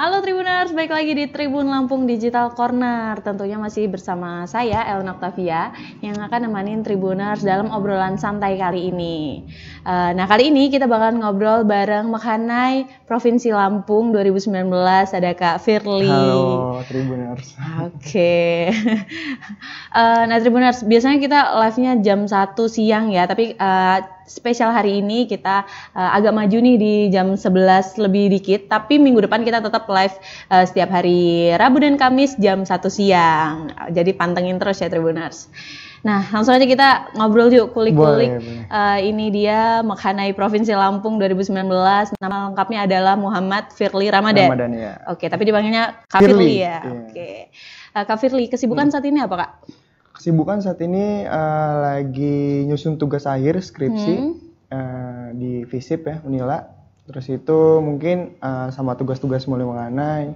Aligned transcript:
Halo 0.00 0.24
Tribuners, 0.24 0.72
balik 0.72 0.96
lagi 0.96 1.12
di 1.12 1.28
Tribun 1.28 1.68
Lampung 1.68 2.08
Digital 2.08 2.56
Corner. 2.56 3.20
Tentunya 3.20 3.60
masih 3.60 3.84
bersama 3.84 4.48
saya 4.48 4.80
Ellen 4.88 5.12
Octavia 5.12 5.76
yang 6.00 6.16
akan 6.16 6.48
nemenin 6.48 6.80
Tribuners 6.80 7.44
dalam 7.44 7.68
obrolan 7.68 8.16
santai 8.16 8.56
kali 8.56 8.88
ini. 8.88 9.44
Uh, 9.84 10.16
nah 10.16 10.24
kali 10.24 10.48
ini 10.48 10.72
kita 10.72 10.88
bakal 10.88 11.20
ngobrol 11.20 11.68
bareng 11.68 12.08
Mekhanai 12.08 12.99
Provinsi 13.10 13.50
Lampung 13.50 14.14
2019 14.14 14.70
ada 15.18 15.34
Kak 15.34 15.58
Firly. 15.66 16.06
Halo 16.06 16.78
Tribuners. 16.86 17.58
Oke. 17.82 17.90
Okay. 17.98 18.70
uh, 19.98 20.30
nah 20.30 20.38
Tribuners, 20.38 20.86
biasanya 20.86 21.18
kita 21.18 21.58
live-nya 21.58 21.98
jam 22.06 22.30
1 22.30 22.54
siang 22.70 23.10
ya, 23.10 23.26
tapi 23.26 23.58
uh, 23.58 23.98
spesial 24.30 24.70
hari 24.70 25.02
ini 25.02 25.26
kita 25.26 25.66
uh, 25.90 26.10
agak 26.14 26.38
maju 26.38 26.54
nih 26.62 26.78
di 26.78 26.94
jam 27.10 27.34
11 27.34 27.98
lebih 27.98 28.30
dikit, 28.30 28.70
tapi 28.70 29.02
minggu 29.02 29.26
depan 29.26 29.42
kita 29.42 29.58
tetap 29.58 29.90
live 29.90 30.14
uh, 30.54 30.62
setiap 30.62 30.94
hari 30.94 31.50
Rabu 31.58 31.82
dan 31.82 31.98
Kamis 31.98 32.38
jam 32.38 32.62
1 32.62 32.70
siang. 32.86 33.74
Jadi 33.90 34.14
pantengin 34.14 34.62
terus 34.62 34.78
ya 34.78 34.86
Tribuners. 34.86 35.50
Nah, 36.00 36.24
langsung 36.32 36.56
aja 36.56 36.64
kita 36.64 37.12
ngobrol 37.16 37.52
yuk 37.52 37.76
kulik-kulik. 37.76 38.40
Uh, 38.72 38.98
ini 39.04 39.28
dia 39.28 39.84
Mekhanai 39.84 40.32
Provinsi 40.32 40.72
Lampung 40.72 41.20
2019. 41.20 41.52
Nama 42.16 42.36
lengkapnya 42.50 42.88
adalah 42.88 43.14
Muhammad 43.20 43.68
Firly 43.76 44.08
Ramadan. 44.08 44.48
Ramadan 44.48 44.72
ya. 44.72 44.92
Oke, 45.12 45.28
tapi 45.28 45.44
dipanggilnya 45.48 46.00
Kak 46.08 46.24
Firly, 46.24 46.32
Firly 46.32 46.56
ya. 46.56 46.78
Iya. 46.80 46.92
Oke. 47.04 47.30
Uh, 47.92 48.04
Kak 48.08 48.18
Firly, 48.20 48.44
kesibukan 48.48 48.88
hmm. 48.88 48.94
saat 48.96 49.04
ini 49.04 49.18
apa, 49.20 49.34
Kak? 49.36 49.50
Kesibukan 50.16 50.58
saat 50.64 50.80
ini 50.80 51.24
uh, 51.28 51.74
lagi 51.84 52.64
nyusun 52.64 52.96
tugas 52.96 53.28
akhir 53.28 53.60
skripsi 53.60 54.14
hmm. 54.16 54.32
uh, 54.72 55.26
di 55.36 55.68
FISIP 55.68 56.00
ya, 56.08 56.16
Unila. 56.24 56.64
Terus 57.08 57.26
itu 57.28 57.60
mungkin 57.82 58.40
uh, 58.40 58.72
sama 58.72 58.96
tugas-tugas 58.96 59.44
mulai 59.50 59.66
mengenai 59.66 60.26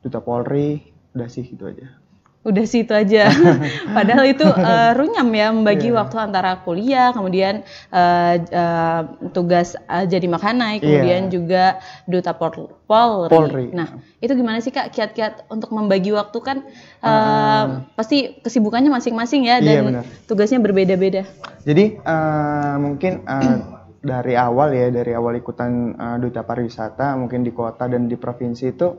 Duta 0.00 0.22
Polri, 0.22 0.94
udah 1.18 1.26
sih 1.26 1.42
gitu 1.42 1.66
aja 1.66 2.05
udah 2.46 2.64
situ 2.64 2.94
aja. 2.94 3.26
Padahal 3.96 4.30
itu 4.30 4.46
uh, 4.46 4.94
runyam 4.94 5.28
ya 5.34 5.50
membagi 5.50 5.90
yeah. 5.90 5.98
waktu 5.98 6.16
antara 6.22 6.62
kuliah, 6.62 7.10
kemudian 7.10 7.66
uh, 7.90 8.34
uh, 8.38 9.00
tugas 9.34 9.74
uh, 9.90 10.06
jadi 10.06 10.30
makanai, 10.30 10.78
kemudian 10.78 11.26
yeah. 11.26 11.32
juga 11.32 11.64
duta 12.06 12.30
Polri. 12.30 12.70
Polri. 12.86 13.74
Nah, 13.74 13.98
itu 14.22 14.30
gimana 14.38 14.62
sih 14.62 14.70
Kak 14.70 14.94
kiat-kiat 14.94 15.50
untuk 15.50 15.74
membagi 15.74 16.14
waktu 16.14 16.38
kan 16.38 16.62
uh, 17.02 17.10
uh, 17.10 17.64
pasti 17.98 18.38
kesibukannya 18.46 18.94
masing-masing 18.94 19.50
ya 19.50 19.58
dan 19.58 19.82
iya, 19.90 20.02
tugasnya 20.30 20.62
berbeda-beda. 20.62 21.26
Jadi 21.66 21.98
uh, 22.06 22.76
mungkin 22.78 23.26
uh, 23.26 23.82
dari 24.06 24.38
awal 24.38 24.70
ya, 24.70 24.86
dari 24.94 25.12
awal 25.18 25.34
ikutan 25.34 25.98
uh, 25.98 26.16
duta 26.22 26.46
pariwisata 26.46 27.18
mungkin 27.18 27.42
di 27.42 27.50
kota 27.50 27.90
dan 27.90 28.06
di 28.06 28.14
provinsi 28.14 28.64
itu 28.70 28.94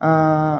uh, 0.00 0.58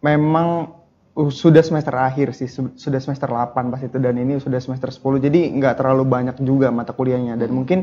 memang 0.00 0.79
sudah 1.14 1.60
semester 1.60 1.92
akhir 1.98 2.32
sih 2.38 2.46
sudah 2.50 3.00
semester 3.02 3.26
8 3.26 3.52
pas 3.52 3.82
itu 3.82 3.98
dan 3.98 4.14
ini 4.14 4.38
sudah 4.38 4.62
semester 4.62 4.94
10 4.94 5.26
jadi 5.26 5.40
nggak 5.58 5.82
terlalu 5.82 6.06
banyak 6.06 6.36
juga 6.40 6.70
mata 6.70 6.94
kuliahnya 6.94 7.34
dan 7.34 7.50
hmm. 7.50 7.56
mungkin 7.56 7.78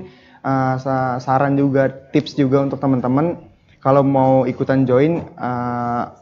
uh, 0.47 0.75
saran 1.19 1.59
juga 1.59 1.91
tips 1.91 2.39
juga 2.39 2.63
untuk 2.63 2.79
teman-teman 2.79 3.35
kalau 3.83 4.01
mau 4.01 4.47
ikutan 4.47 4.87
join 4.87 5.27
uh, 5.35 6.15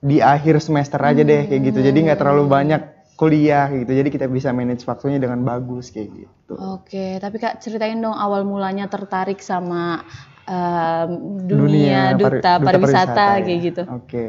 di 0.00 0.24
akhir 0.24 0.64
semester 0.64 0.98
aja 1.04 1.20
deh 1.20 1.46
kayak 1.46 1.62
gitu 1.68 1.78
jadi 1.84 1.98
nggak 2.10 2.18
terlalu 2.18 2.48
hmm. 2.48 2.54
banyak 2.54 2.82
kuliah 3.18 3.66
gitu 3.74 3.90
jadi 3.92 4.08
kita 4.08 4.26
bisa 4.30 4.54
manage 4.54 4.86
waktunya 4.86 5.18
dengan 5.18 5.42
bagus 5.42 5.90
kayak 5.90 6.08
gitu. 6.14 6.54
Oke 6.54 7.18
tapi 7.18 7.36
kak 7.42 7.58
ceritain 7.58 7.98
dong 7.98 8.14
awal 8.14 8.46
mulanya 8.46 8.86
tertarik 8.86 9.42
sama 9.42 10.06
um, 10.48 11.10
dunia, 11.44 12.16
dunia 12.16 12.16
duta, 12.16 12.52
pari, 12.58 12.64
pariwisata, 12.64 12.64
pariwisata 12.64 13.26
ya. 13.28 13.44
kayak 13.44 13.60
gitu. 13.60 13.82
Oke, 13.92 14.24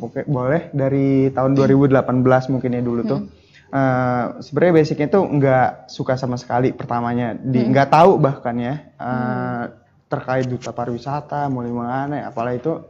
okay, 0.00 0.18
uh, 0.24 0.24
boleh 0.26 0.62
dari 0.72 1.28
tahun 1.30 1.52
2018 1.54 2.52
mungkin 2.52 2.70
ya 2.72 2.82
dulu 2.82 3.00
tuh. 3.04 3.20
Hmm. 3.20 3.40
Uh, 3.72 4.24
sebenarnya 4.44 4.74
basicnya 4.84 5.08
tuh 5.08 5.24
nggak 5.24 5.88
suka 5.88 6.20
sama 6.20 6.36
sekali 6.36 6.76
pertamanya, 6.76 7.36
di 7.36 7.64
nggak 7.64 7.88
hmm. 7.88 7.96
tahu 7.96 8.10
bahkan 8.20 8.54
ya 8.56 8.74
uh, 9.00 9.08
hmm. 9.08 9.64
terkait 10.08 10.44
duta 10.48 10.72
pariwisata, 10.72 11.48
mulai 11.52 11.72
mana, 11.72 12.28
apalah 12.28 12.56
itu. 12.56 12.84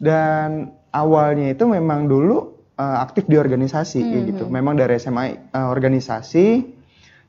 Dan 0.00 0.72
awalnya 0.92 1.52
itu 1.52 1.64
memang 1.68 2.08
dulu 2.08 2.56
uh, 2.80 2.98
aktif 3.04 3.28
di 3.28 3.36
organisasi 3.36 4.00
hmm. 4.00 4.24
gitu. 4.32 4.44
Memang 4.48 4.76
dari 4.76 4.96
SMA 4.96 5.52
uh, 5.52 5.68
organisasi, 5.68 6.68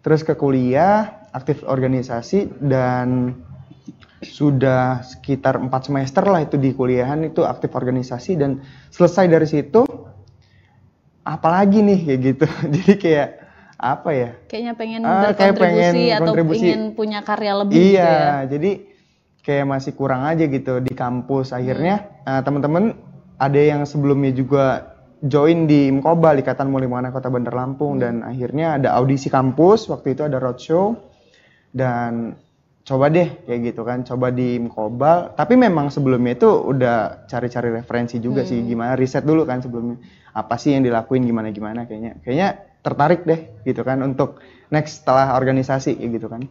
terus 0.04 0.24
ke 0.24 0.36
kuliah 0.36 1.22
aktif 1.32 1.64
organisasi 1.64 2.60
dan 2.60 3.40
sudah 4.22 5.02
sekitar 5.02 5.58
empat 5.58 5.90
semester 5.90 6.22
lah 6.22 6.46
itu 6.46 6.56
di 6.62 6.78
kuliahan 6.78 7.26
itu 7.26 7.42
aktif 7.42 7.74
organisasi 7.74 8.38
dan 8.38 8.62
selesai 8.94 9.26
dari 9.26 9.48
situ 9.50 9.82
apalagi 11.26 11.82
nih 11.82 12.00
kayak 12.06 12.20
gitu 12.22 12.46
jadi 12.78 12.94
kayak 13.02 13.30
apa 13.82 14.10
ya 14.14 14.30
kayaknya 14.46 14.74
pengen 14.78 15.02
ah, 15.02 15.34
berkontribusi 15.34 15.42
kayak 15.42 15.58
pengen 15.58 16.14
atau 16.14 16.26
kontribusi. 16.30 16.66
ingin 16.70 16.82
punya 16.94 17.20
karya 17.26 17.54
lebih 17.66 17.74
iya 17.74 17.82
gitu 17.82 18.14
ya. 18.14 18.34
jadi 18.46 18.72
kayak 19.42 19.66
masih 19.66 19.92
kurang 19.98 20.22
aja 20.30 20.46
gitu 20.46 20.74
di 20.86 20.94
kampus 20.94 21.50
akhirnya 21.50 22.06
hmm. 22.22 22.30
uh, 22.30 22.42
teman-teman 22.46 22.84
ada 23.42 23.58
yang 23.58 23.82
sebelumnya 23.90 24.30
juga 24.38 24.94
join 25.26 25.66
di 25.66 25.90
Mkoba 25.90 26.38
Ikatan 26.38 26.70
Mulimana 26.70 27.10
Kota 27.10 27.34
Bandar 27.34 27.58
Lampung 27.58 27.98
hmm. 27.98 28.02
dan 28.06 28.14
akhirnya 28.22 28.78
ada 28.78 28.94
audisi 28.94 29.34
kampus 29.34 29.90
waktu 29.90 30.14
itu 30.14 30.30
ada 30.30 30.38
roadshow 30.38 30.94
dan 31.74 32.38
coba 32.92 33.08
deh 33.08 33.48
kayak 33.48 33.60
gitu 33.72 33.82
kan. 33.88 34.04
Coba 34.04 34.36
di 34.36 34.60
Mkobal. 34.60 35.32
Tapi 35.40 35.56
memang 35.56 35.88
sebelumnya 35.88 36.36
itu 36.36 36.52
udah 36.52 37.24
cari-cari 37.32 37.72
referensi 37.72 38.20
juga 38.20 38.44
hmm. 38.44 38.50
sih 38.52 38.60
gimana 38.68 39.00
riset 39.00 39.24
dulu 39.24 39.48
kan 39.48 39.64
sebelumnya. 39.64 40.04
Apa 40.36 40.60
sih 40.60 40.76
yang 40.76 40.84
dilakuin 40.84 41.24
gimana 41.24 41.56
gimana 41.56 41.88
kayaknya. 41.88 42.20
Kayaknya 42.20 42.50
tertarik 42.84 43.24
deh 43.24 43.64
gitu 43.64 43.88
kan 43.88 44.04
untuk 44.04 44.44
next 44.68 45.08
setelah 45.08 45.40
organisasi 45.40 45.96
gitu 45.96 46.28
kan. 46.28 46.44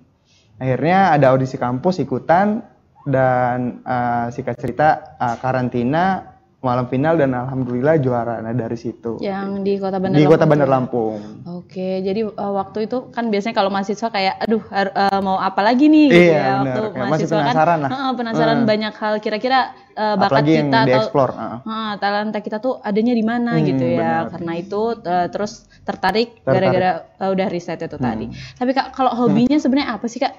Akhirnya 0.56 1.12
ada 1.12 1.37
audisi 1.37 1.61
kampus 1.61 2.00
ikutan 2.00 2.65
dan 3.05 3.81
uh, 3.84 4.29
singkat 4.33 4.56
cerita 4.61 5.17
uh, 5.17 5.37
karantina 5.41 6.37
malam 6.60 6.93
final 6.93 7.16
dan 7.16 7.32
alhamdulillah 7.32 7.97
juara 8.04 8.44
nah 8.44 8.53
dari 8.53 8.76
situ 8.76 9.16
yang 9.25 9.65
di 9.65 9.81
kota 9.81 9.97
Bandar 9.97 10.21
di 10.21 10.28
Lampung 10.28 10.32
kota 10.37 10.44
Bandar 10.44 10.69
Lampung 10.69 11.16
oke 11.48 11.88
jadi 12.04 12.21
uh, 12.28 12.53
waktu 12.53 12.84
itu 12.84 13.09
kan 13.16 13.32
biasanya 13.32 13.56
kalau 13.56 13.72
mahasiswa 13.72 14.09
kayak 14.12 14.37
aduh 14.44 14.60
uh, 14.69 15.20
mau 15.25 15.41
apa 15.41 15.65
lagi 15.65 15.88
nih 15.88 16.09
gitu 16.12 16.37
iya, 16.37 16.37
ya 16.37 16.53
waktu 16.60 16.81
bener. 16.84 17.00
mahasiswa 17.00 17.16
masih 17.16 17.26
penasaran 17.32 17.78
kan 17.81 17.81
lah. 17.81 17.91
Uh, 17.97 18.12
penasaran 18.12 18.59
uh. 18.60 18.66
banyak 18.69 18.93
hal 18.93 19.15
kira-kira 19.25 19.59
uh, 19.97 20.15
bakat 20.20 20.44
Apalagi 20.44 20.53
kita 20.60 20.78
atau 20.84 21.03
uh. 21.09 21.56
Uh, 21.65 21.93
talenta 21.97 22.38
kita 22.44 22.56
tuh 22.60 22.75
adanya 22.84 23.15
di 23.16 23.25
mana 23.25 23.53
hmm, 23.56 23.65
gitu 23.65 23.84
ya 23.97 24.12
bener. 24.28 24.31
karena 24.37 24.53
itu 24.60 24.82
uh, 25.00 25.26
terus 25.32 25.53
tertarik 25.88 26.44
gara-gara 26.44 27.09
uh, 27.25 27.32
udah 27.32 27.49
riset 27.49 27.81
itu 27.81 27.97
hmm. 27.97 28.04
tadi 28.04 28.26
tapi 28.60 28.70
kak 28.76 28.93
kalau 28.93 29.16
hobinya 29.16 29.56
hmm. 29.56 29.65
sebenarnya 29.65 29.97
apa 29.97 30.06
sih 30.12 30.20
kak 30.20 30.37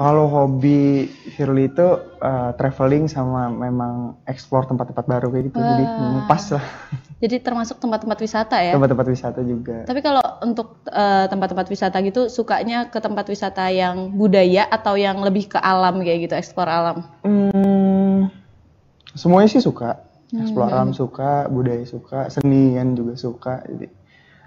kalau 0.00 0.32
hobi 0.32 1.12
Shirley 1.36 1.68
itu 1.68 1.84
uh, 2.24 2.56
traveling 2.56 3.04
sama 3.04 3.52
memang 3.52 4.16
explore 4.24 4.64
tempat-tempat 4.64 5.04
baru 5.04 5.28
kayak 5.28 5.52
gitu. 5.52 5.60
Uh, 5.60 5.68
jadi 5.76 5.84
pas 6.24 6.44
lah. 6.56 6.64
Jadi 7.20 7.36
termasuk 7.44 7.76
tempat-tempat 7.76 8.16
wisata 8.24 8.56
ya? 8.64 8.72
Tempat-tempat 8.72 9.06
wisata 9.12 9.44
juga. 9.44 9.84
Tapi 9.84 10.00
kalau 10.00 10.24
untuk 10.40 10.80
tempat 10.88 10.96
eh, 10.96 11.26
tempat-tempat 11.28 11.66
wisata 11.68 11.96
gitu 12.00 12.32
sukanya 12.32 12.88
ke 12.88 12.96
tempat 12.96 13.28
wisata 13.28 13.68
yang 13.68 14.16
budaya 14.16 14.64
atau 14.72 14.96
yang 14.96 15.20
lebih 15.20 15.52
ke 15.52 15.60
alam 15.60 16.00
kayak 16.00 16.24
gitu, 16.24 16.34
explore 16.40 16.72
alam? 16.72 17.04
Hmm, 17.20 18.32
semuanya 19.12 19.52
sih 19.52 19.60
suka. 19.60 20.00
Explore 20.32 20.72
hmm. 20.72 20.76
alam 20.80 20.90
suka, 20.96 21.44
budaya 21.52 21.84
suka, 21.84 22.32
senian 22.32 22.96
juga 22.96 23.20
suka. 23.20 23.60
Jadi 23.68 23.92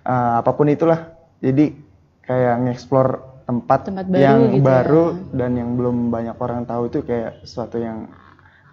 uh, 0.09 0.41
apa 0.41 0.49
pun 0.57 0.65
itulah. 0.65 1.13
Jadi 1.45 1.77
kayak 2.25 2.65
nge-explore 2.65 3.32
tempat, 3.43 3.79
tempat 3.91 4.05
baru 4.07 4.23
yang 4.23 4.39
gitu 4.55 4.65
baru 4.65 5.05
ya. 5.11 5.35
dan 5.43 5.51
yang 5.59 5.69
belum 5.75 6.11
banyak 6.11 6.37
orang 6.39 6.63
tahu 6.63 6.87
itu 6.87 6.99
kayak 7.03 7.43
sesuatu 7.43 7.77
yang 7.79 8.07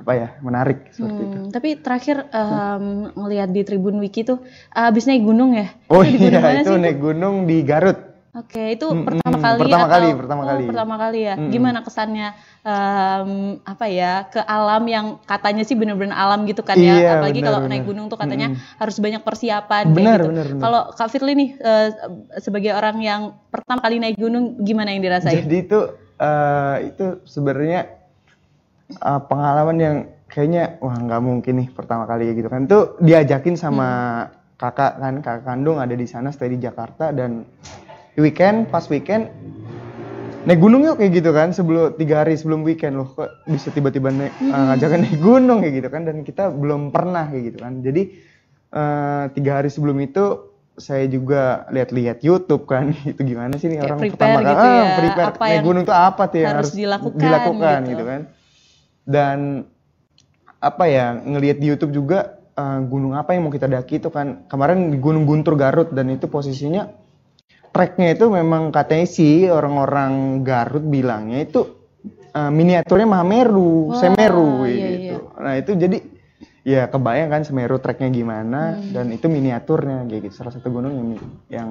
apa 0.00 0.12
ya 0.16 0.28
menarik 0.40 0.88
seperti 0.96 1.20
hmm, 1.20 1.28
itu. 1.28 1.38
Tapi 1.52 1.68
terakhir 1.84 2.16
um, 2.32 3.12
ngelihat 3.20 3.48
di 3.52 3.62
Tribun 3.68 4.00
Wiki 4.00 4.24
tuh 4.24 4.40
uh, 4.72 4.88
habis 4.88 5.04
naik 5.04 5.28
gunung 5.28 5.52
ya? 5.52 5.68
Oh 5.92 6.00
itu 6.00 6.32
iya 6.32 6.64
itu 6.64 6.72
naik 6.72 6.98
gunung 6.98 7.44
di 7.44 7.60
Garut. 7.60 8.09
Oke, 8.30 8.78
itu 8.78 8.86
hmm, 8.86 9.02
pertama 9.02 9.36
hmm, 9.36 9.42
kali 9.42 9.60
pertama 9.66 9.82
atau 9.82 9.90
kali, 9.90 10.08
pertama 10.14 10.42
oh, 10.42 10.46
kali. 10.46 10.62
pertama 10.70 10.94
kali 11.02 11.20
ya. 11.26 11.34
Gimana 11.50 11.78
kesannya 11.82 12.28
um, 12.62 13.30
apa 13.66 13.86
ya 13.90 14.12
ke 14.30 14.38
alam 14.46 14.86
yang 14.86 15.06
katanya 15.26 15.66
sih 15.66 15.74
benar-benar 15.74 16.14
alam 16.14 16.46
gitu 16.46 16.62
kan 16.62 16.78
ya. 16.78 16.94
Iya, 16.94 17.10
Apalagi 17.18 17.42
kalau 17.42 17.66
naik 17.66 17.82
gunung 17.82 18.06
tuh 18.06 18.14
katanya 18.14 18.54
hmm. 18.54 18.78
harus 18.78 18.96
banyak 19.02 19.22
persiapan 19.26 19.84
bener, 19.90 20.22
gitu. 20.22 20.30
Bener, 20.30 20.46
bener. 20.46 20.62
Kalau 20.62 20.80
Kak 20.94 21.10
Firly 21.10 21.34
nih 21.34 21.50
uh, 21.58 21.88
sebagai 22.38 22.70
orang 22.70 23.02
yang 23.02 23.34
pertama 23.50 23.82
kali 23.82 23.98
naik 23.98 24.14
gunung 24.14 24.62
gimana 24.62 24.94
yang 24.94 25.02
dirasain? 25.02 25.42
Jadi 25.42 25.56
itu 25.66 25.80
uh, 26.22 26.76
itu 26.86 27.26
sebenarnya 27.26 27.98
uh, 29.02 29.26
pengalaman 29.26 29.76
yang 29.82 29.96
kayaknya 30.30 30.78
wah 30.78 30.94
nggak 30.94 31.18
mungkin 31.18 31.66
nih 31.66 31.68
pertama 31.74 32.06
kali 32.06 32.30
gitu 32.30 32.46
kan. 32.46 32.70
Itu 32.70 32.94
diajakin 33.02 33.58
sama 33.58 33.88
hmm. 34.30 34.54
kakak 34.54 35.02
kan 35.02 35.14
kakak 35.18 35.42
kandung 35.50 35.82
ada 35.82 35.98
di 35.98 36.06
sana 36.06 36.30
stay 36.30 36.54
di 36.54 36.62
Jakarta 36.62 37.10
dan 37.10 37.42
weekend 38.18 38.66
pas 38.72 38.86
weekend 38.90 39.30
naik 40.48 40.60
gunung 40.60 40.80
yuk 40.88 40.96
kayak 40.96 41.20
gitu 41.20 41.30
kan 41.36 41.52
sebelum 41.52 41.92
tiga 42.00 42.24
hari 42.24 42.32
sebelum 42.32 42.64
weekend 42.64 42.96
loh 42.96 43.08
kok 43.12 43.28
bisa 43.44 43.68
tiba-tiba 43.68 44.08
naik 44.08 44.32
uh, 44.48 44.72
ngajakin 44.72 45.00
naik 45.04 45.20
gunung 45.20 45.58
kayak 45.60 45.74
gitu 45.84 45.88
kan 45.92 46.02
dan 46.08 46.16
kita 46.24 46.48
belum 46.48 46.88
pernah 46.88 47.28
kayak 47.28 47.44
gitu 47.52 47.58
kan. 47.60 47.72
Jadi 47.84 48.02
uh, 48.72 49.24
tiga 49.36 49.60
hari 49.60 49.68
sebelum 49.68 50.00
itu 50.00 50.48
saya 50.80 51.04
juga 51.12 51.68
lihat-lihat 51.68 52.24
YouTube 52.24 52.64
kan 52.64 52.96
itu 53.10 53.20
gimana 53.20 53.60
sih 53.60 53.68
nih 53.68 53.84
orang 53.84 54.00
pertama 54.00 54.40
gitu 54.40 54.56
kali 54.56 54.72
ya, 54.72 54.80
ah, 54.80 54.96
prepare. 54.96 55.28
apa 55.28 55.44
naik 55.44 55.64
gunung 55.66 55.84
tuh 55.84 55.96
apa 55.96 56.22
tuh 56.32 56.38
yang 56.40 56.48
harus 56.56 56.72
harus, 56.72 56.78
dilakukan 56.80 57.20
dilakukan 57.20 57.78
gitu. 57.84 57.92
gitu. 57.92 58.04
kan. 58.08 58.20
Dan 59.04 59.38
apa 60.60 60.84
ya 60.88 61.20
ngelihat 61.20 61.56
di 61.60 61.66
YouTube 61.68 61.92
juga 61.92 62.40
uh, 62.56 62.80
gunung 62.84 63.12
apa 63.12 63.36
yang 63.36 63.44
mau 63.44 63.52
kita 63.52 63.68
daki 63.68 64.00
itu 64.00 64.08
kan. 64.08 64.48
Kemarin 64.48 64.88
di 64.88 64.96
Gunung 64.96 65.28
Guntur 65.28 65.60
Garut 65.60 65.92
dan 65.92 66.08
itu 66.08 66.32
posisinya 66.32 66.99
treknya 67.70 68.14
itu 68.14 68.26
memang 68.28 68.74
katanya 68.74 69.06
sih 69.06 69.46
orang-orang 69.46 70.42
Garut 70.42 70.82
bilangnya 70.82 71.46
itu 71.46 71.66
uh, 72.34 72.50
miniaturnya 72.50 73.06
Mahameru, 73.06 73.94
Wah, 73.94 73.98
Semeru 73.98 74.66
iya, 74.66 74.88
gitu. 74.90 75.16
Nah 75.38 75.54
itu 75.58 75.72
jadi 75.78 75.98
ya 76.66 76.82
kebayang 76.90 77.30
kan 77.30 77.42
Semeru 77.46 77.80
treknya 77.80 78.10
gimana 78.10 78.76
Hmm. 78.76 78.92
dan 78.92 79.06
itu 79.14 79.26
miniaturnya 79.30 80.06
kayak 80.10 80.30
gitu. 80.30 80.34
Salah 80.42 80.52
satu 80.52 80.68
gunung 80.68 80.92
yang 80.92 81.08
yang 81.48 81.68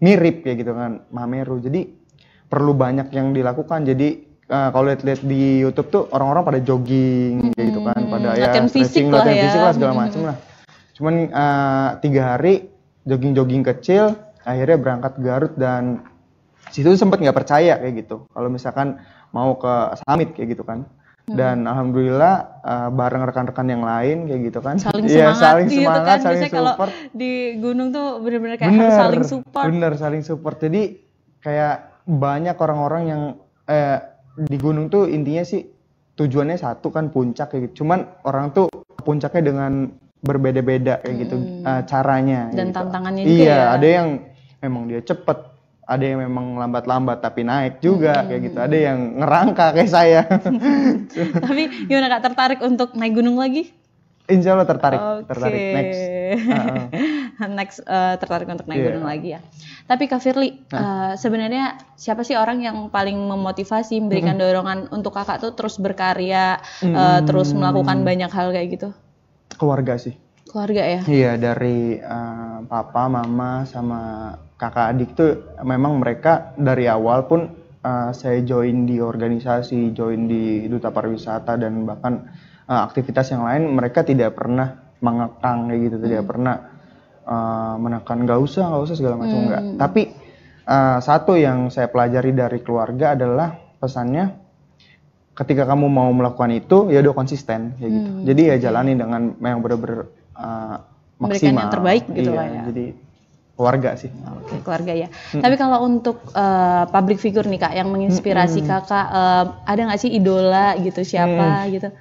mirip 0.00 0.42
kayak 0.42 0.64
gitu 0.64 0.72
kan 0.74 1.06
Mahameru. 1.10 1.60
Jadi 1.60 1.86
perlu 2.50 2.74
banyak 2.74 3.14
yang 3.14 3.30
dilakukan. 3.30 3.86
Jadi 3.86 4.08
uh, 4.50 4.68
kalau 4.74 4.90
lihat-lihat 4.90 5.22
di 5.22 5.62
YouTube 5.62 5.88
tuh 5.88 6.02
orang-orang 6.10 6.42
pada 6.42 6.60
jogging 6.60 7.54
kayak 7.54 7.66
gitu 7.70 7.80
kan, 7.86 8.00
pada 8.10 8.28
ya 8.34 8.50
latihan 8.50 8.66
fisik 8.66 9.04
lah 9.06 9.22
latihan 9.22 9.36
ya. 9.38 9.42
fisik 9.46 9.60
lah 9.62 9.72
segala 9.76 9.92
Hmm. 9.94 10.02
macem 10.02 10.20
lah. 10.26 10.36
Cuman 10.98 11.14
uh, 11.32 11.88
tiga 12.04 12.22
hari 12.36 12.68
jogging-jogging 13.08 13.64
kecil, 13.64 14.12
akhirnya 14.44 14.76
berangkat 14.80 15.12
Garut 15.20 15.54
dan 15.56 16.04
situ 16.70 16.92
sempet 16.94 17.20
nggak 17.20 17.36
percaya 17.36 17.76
kayak 17.76 18.06
gitu. 18.06 18.24
Kalau 18.30 18.48
misalkan 18.48 19.00
mau 19.34 19.56
ke 19.58 19.74
summit 20.04 20.32
kayak 20.34 20.58
gitu 20.58 20.64
kan. 20.66 20.86
Hmm. 21.30 21.36
Dan 21.36 21.56
alhamdulillah 21.68 22.34
uh, 22.64 22.88
bareng 22.90 23.22
rekan-rekan 23.22 23.66
yang 23.70 23.84
lain 23.84 24.26
kayak 24.26 24.40
gitu 24.50 24.58
kan. 24.64 24.76
saling 24.80 25.06
Iya, 25.06 25.30
semangat 25.30 25.42
saling 25.42 25.66
gitu 25.68 25.80
semangat, 25.84 26.06
kan 26.06 26.18
saling 26.18 26.40
biasanya 26.40 26.50
kalau 26.50 26.72
support. 26.74 26.92
di 27.14 27.32
gunung 27.60 27.88
tuh 27.94 28.06
bener-bener 28.24 28.56
kayak 28.58 28.72
harus 28.74 28.96
saling 28.98 29.24
support 29.26 29.64
Bener, 29.70 29.92
saling 29.94 30.22
support. 30.26 30.56
Jadi 30.58 30.82
kayak 31.44 31.74
banyak 32.08 32.56
orang-orang 32.58 33.02
yang 33.06 33.22
eh, 33.68 33.98
di 34.40 34.56
gunung 34.56 34.88
tuh 34.88 35.06
intinya 35.06 35.44
sih 35.44 35.62
tujuannya 36.16 36.56
satu 36.58 36.90
kan 36.90 37.12
puncak 37.12 37.52
kayak 37.52 37.70
gitu. 37.70 37.84
Cuman 37.84 38.04
orang 38.26 38.50
tuh 38.50 38.66
puncaknya 39.04 39.42
dengan 39.54 39.72
berbeda-beda 40.20 41.00
kayak 41.00 41.16
gitu 41.26 41.36
eh, 41.64 41.82
caranya. 41.88 42.48
Hmm. 42.48 42.56
Dan 42.56 42.66
gitu. 42.70 42.76
tantangannya 42.76 43.22
juga 43.24 43.40
Iya, 43.40 43.56
ya. 43.56 43.64
ada 43.72 43.86
yang 43.88 44.08
memang 44.60 44.82
dia 44.88 45.00
cepet, 45.00 45.38
ada 45.88 46.04
yang 46.04 46.18
memang 46.20 46.46
lambat-lambat 46.60 47.18
tapi 47.24 47.40
naik 47.42 47.80
juga 47.80 48.24
kayak 48.28 48.40
gitu. 48.52 48.58
Ada 48.60 48.76
yang 48.76 48.98
ngerangka 49.24 49.66
kayak 49.74 49.90
saya. 49.90 50.22
tapi 51.48 51.62
gimana 51.88 52.06
kak 52.12 52.22
tertarik 52.32 52.60
untuk 52.60 52.92
naik 52.94 53.16
gunung 53.16 53.40
lagi 53.40 53.72
Insya 54.30 54.54
Allah 54.54 54.68
tertarik, 54.68 55.00
Oke. 55.02 55.26
tertarik 55.26 55.62
next. 55.74 56.00
Heeh. 56.38 56.84
Next 57.58 57.78
eh, 57.82 58.14
tertarik 58.22 58.46
untuk 58.46 58.70
naik 58.70 58.78
Iya. 58.78 58.86
gunung 58.94 59.06
lagi 59.10 59.28
ya. 59.34 59.40
Tapi 59.90 60.06
Kak 60.06 60.22
Firly, 60.22 60.54
eh, 60.70 61.12
sebenarnya 61.18 61.74
siapa 61.98 62.22
sih 62.22 62.38
orang 62.38 62.62
yang 62.62 62.76
paling 62.94 63.18
memotivasi 63.18 63.98
memberikan 63.98 64.38
dorongan 64.38 64.86
untuk 64.94 65.18
kakak 65.18 65.42
tuh 65.42 65.58
terus 65.58 65.82
berkarya, 65.82 66.62
eh, 66.84 67.20
terus 67.26 67.50
melakukan 67.50 68.06
banyak 68.06 68.30
hal 68.30 68.54
kayak 68.54 68.68
gitu? 68.78 68.88
Keluarga 69.58 69.98
sih. 69.98 70.14
Keluarga 70.50 70.82
ya. 70.82 71.00
Iya 71.06 71.32
dari 71.38 71.94
eh, 71.94 72.58
papa, 72.66 73.06
mama, 73.06 73.62
sama 73.70 74.34
kakak 74.58 74.86
adik 74.92 75.10
tuh 75.14 75.32
memang 75.62 76.02
mereka 76.02 76.52
dari 76.58 76.90
awal 76.90 77.30
pun 77.30 77.46
eh, 77.80 78.10
saya 78.10 78.42
join 78.42 78.82
di 78.82 78.98
organisasi, 78.98 79.94
join 79.94 80.26
di 80.26 80.66
duta 80.66 80.90
pariwisata 80.90 81.54
dan 81.54 81.86
bahkan 81.86 82.26
eh, 82.66 82.80
aktivitas 82.82 83.30
yang 83.30 83.46
lain 83.46 83.70
mereka 83.70 84.02
tidak 84.02 84.34
pernah 84.34 84.74
mengekang 85.00 85.70
kayak 85.70 85.80
gitu, 85.86 85.96
tidak 86.02 86.24
pernah 86.26 86.56
eh, 87.22 87.74
menekan 87.78 88.18
nggak 88.26 88.40
usah, 88.42 88.74
nggak 88.74 88.84
usah 88.90 88.96
segala 88.98 89.16
macam 89.22 89.38
nggak. 89.46 89.62
Tapi 89.78 90.02
eh, 90.66 90.98
satu 90.98 91.38
yang 91.38 91.70
saya 91.70 91.86
pelajari 91.86 92.34
dari 92.34 92.58
keluarga 92.58 93.14
adalah 93.14 93.54
pesannya 93.78 94.49
ketika 95.40 95.64
kamu 95.64 95.88
mau 95.88 96.12
melakukan 96.12 96.52
itu 96.52 96.92
ya 96.92 97.00
udah 97.00 97.16
konsisten 97.16 97.72
kayak 97.80 97.90
gitu. 97.90 98.10
Jadi 98.28 98.42
ya 98.44 98.56
jalani 98.68 98.92
dengan 98.92 99.32
yang 99.40 99.64
bener-bener 99.64 100.12
uh, 100.36 100.84
maksimal. 101.16 101.64
yang 101.64 101.72
terbaik 101.72 102.04
gitu 102.12 102.30
Iya, 102.32 102.38
lah 102.38 102.46
ya. 102.48 102.62
Jadi 102.68 102.86
keluarga 103.60 103.90
sih. 103.96 104.08
Oke, 104.40 104.56
keluarga 104.64 104.92
ya. 104.96 105.08
Tapi 105.36 105.54
kalau 105.60 105.84
untuk 105.84 106.24
eh, 106.32 106.84
public 106.88 107.20
figure 107.20 107.44
nih 107.44 107.60
kak, 107.60 107.76
yang 107.76 107.92
menginspirasi 107.92 108.64
kakak, 108.64 109.06
eh, 109.12 109.44
ada 109.68 109.80
nggak 109.84 110.00
sih 110.00 110.16
idola 110.16 110.80
gitu 110.80 111.04
siapa 111.04 111.68
gitu? 111.68 111.92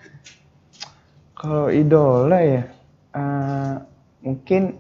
Kalau 1.36 1.68
idola 1.68 2.40
ya 2.44 2.64
uh, 3.16 3.80
mungkin 4.20 4.76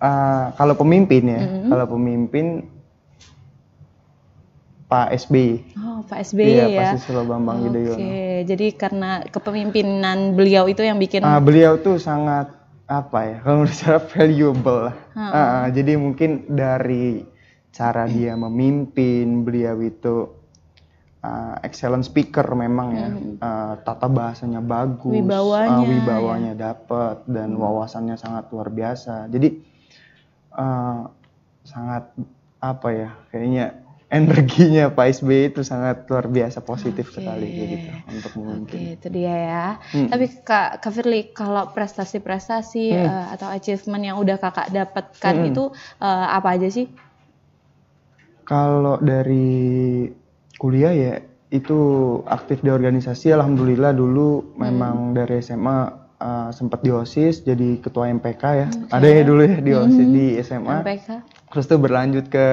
uh, 0.00 0.48
kalau 0.56 0.74
pemimpin 0.80 1.22
ya, 1.28 1.40
kalau 1.68 1.86
pemimpin 1.92 2.64
Pak 4.94 5.10
SBY. 5.10 5.74
Oh, 5.82 5.98
Pak 6.06 6.22
SBY 6.22 6.46
Iya, 6.46 6.64
ya. 6.70 6.78
pasti 6.78 7.10
Susilo 7.10 7.26
Bambang 7.26 7.66
Oke, 7.66 7.66
Yudhoyono. 7.66 7.98
jadi 8.46 8.66
karena 8.78 9.10
kepemimpinan 9.26 10.38
beliau 10.38 10.70
itu 10.70 10.86
yang 10.86 11.02
bikin 11.02 11.26
Ah, 11.26 11.42
beliau 11.42 11.82
tuh 11.82 11.98
sangat 11.98 12.54
apa 12.86 13.18
ya 13.26 13.36
kalau 13.42 13.66
menurut 13.66 13.74
saya 13.74 13.98
valuable 13.98 14.86
lah. 14.86 14.96
Ah, 15.18 15.34
ah, 15.34 15.64
jadi 15.66 15.98
mungkin 15.98 16.46
dari 16.46 17.26
cara 17.74 18.06
dia 18.06 18.38
memimpin 18.38 19.42
beliau 19.42 19.82
itu 19.82 20.30
ah, 21.26 21.58
excellent 21.66 22.06
speaker 22.06 22.46
memang 22.54 22.88
ya 22.94 23.08
Ah, 23.42 23.74
tata 23.82 24.06
bahasanya 24.06 24.62
bagus, 24.62 25.10
Wibawanya, 25.10 25.74
ah, 25.74 25.82
wibawanya 25.82 26.52
dapat 26.54 27.26
dan 27.26 27.58
wawasannya 27.58 28.14
sangat 28.14 28.46
luar 28.54 28.70
biasa. 28.70 29.26
Jadi 29.26 29.58
ah, 30.54 31.10
sangat 31.66 32.14
apa 32.62 32.88
ya 32.94 33.10
kayaknya 33.34 33.83
energinya 34.14 34.94
Pak 34.94 35.06
SBY 35.18 35.50
itu 35.50 35.66
sangat 35.66 36.06
luar 36.06 36.30
biasa 36.30 36.62
positif 36.62 37.10
sekali 37.10 37.50
kayak 37.50 37.68
gitu 37.74 37.88
untuk 38.14 38.32
memimpin. 38.38 38.78
Oke, 38.78 38.94
itu 39.02 39.08
dia 39.10 39.34
ya. 39.34 39.66
Hmm. 39.90 40.08
Tapi 40.08 40.24
Kak, 40.46 40.78
Kak 40.78 40.92
Firly, 40.94 41.34
kalau 41.34 41.66
prestasi-prestasi 41.74 42.94
eh, 42.94 43.26
atau 43.34 43.50
achievement 43.50 44.06
yang 44.06 44.16
udah 44.22 44.38
Kakak 44.38 44.70
dapatkan 44.70 45.34
Hmm. 45.34 45.50
itu 45.50 45.64
eh, 45.98 46.26
apa 46.30 46.48
aja 46.54 46.70
sih? 46.70 46.86
Kalau 48.46 49.02
dari 49.02 50.06
kuliah 50.62 50.94
ya 50.94 51.14
itu 51.50 51.78
aktif 52.30 52.62
di 52.62 52.70
organisasi. 52.70 53.34
Alhamdulillah 53.34 53.94
dulu 53.94 54.54
memang 54.58 55.14
dari 55.14 55.38
SMA 55.42 56.04
uh, 56.18 56.50
sempat 56.50 56.82
di 56.82 56.90
OSIS 56.90 57.46
jadi 57.46 57.78
ketua 57.78 58.10
MPK 58.10 58.42
ya. 58.42 58.68
Ada 58.90 59.06
ya 59.06 59.22
dulu 59.22 59.42
ya 59.46 59.58
di 59.62 59.72
OSIS 59.72 60.08
di 60.10 60.26
SMA. 60.42 60.82
MPK? 60.82 61.08
Terus 61.54 61.64
tuh 61.70 61.78
berlanjut 61.78 62.26
ke 62.26 62.46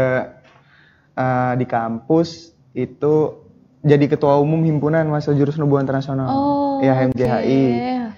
uh, 1.21 1.53
di 1.53 1.69
kampus 1.69 2.57
itu 2.73 3.45
jadi 3.81 4.05
ketua 4.05 4.37
umum 4.37 4.61
himpunan 4.61 5.09
mahasiswa 5.09 5.33
jurusan 5.33 5.65
hubungan 5.65 5.89
internasional. 5.89 6.29
Oh, 6.29 6.77
ya 6.85 6.93
HMJHI. 6.93 7.63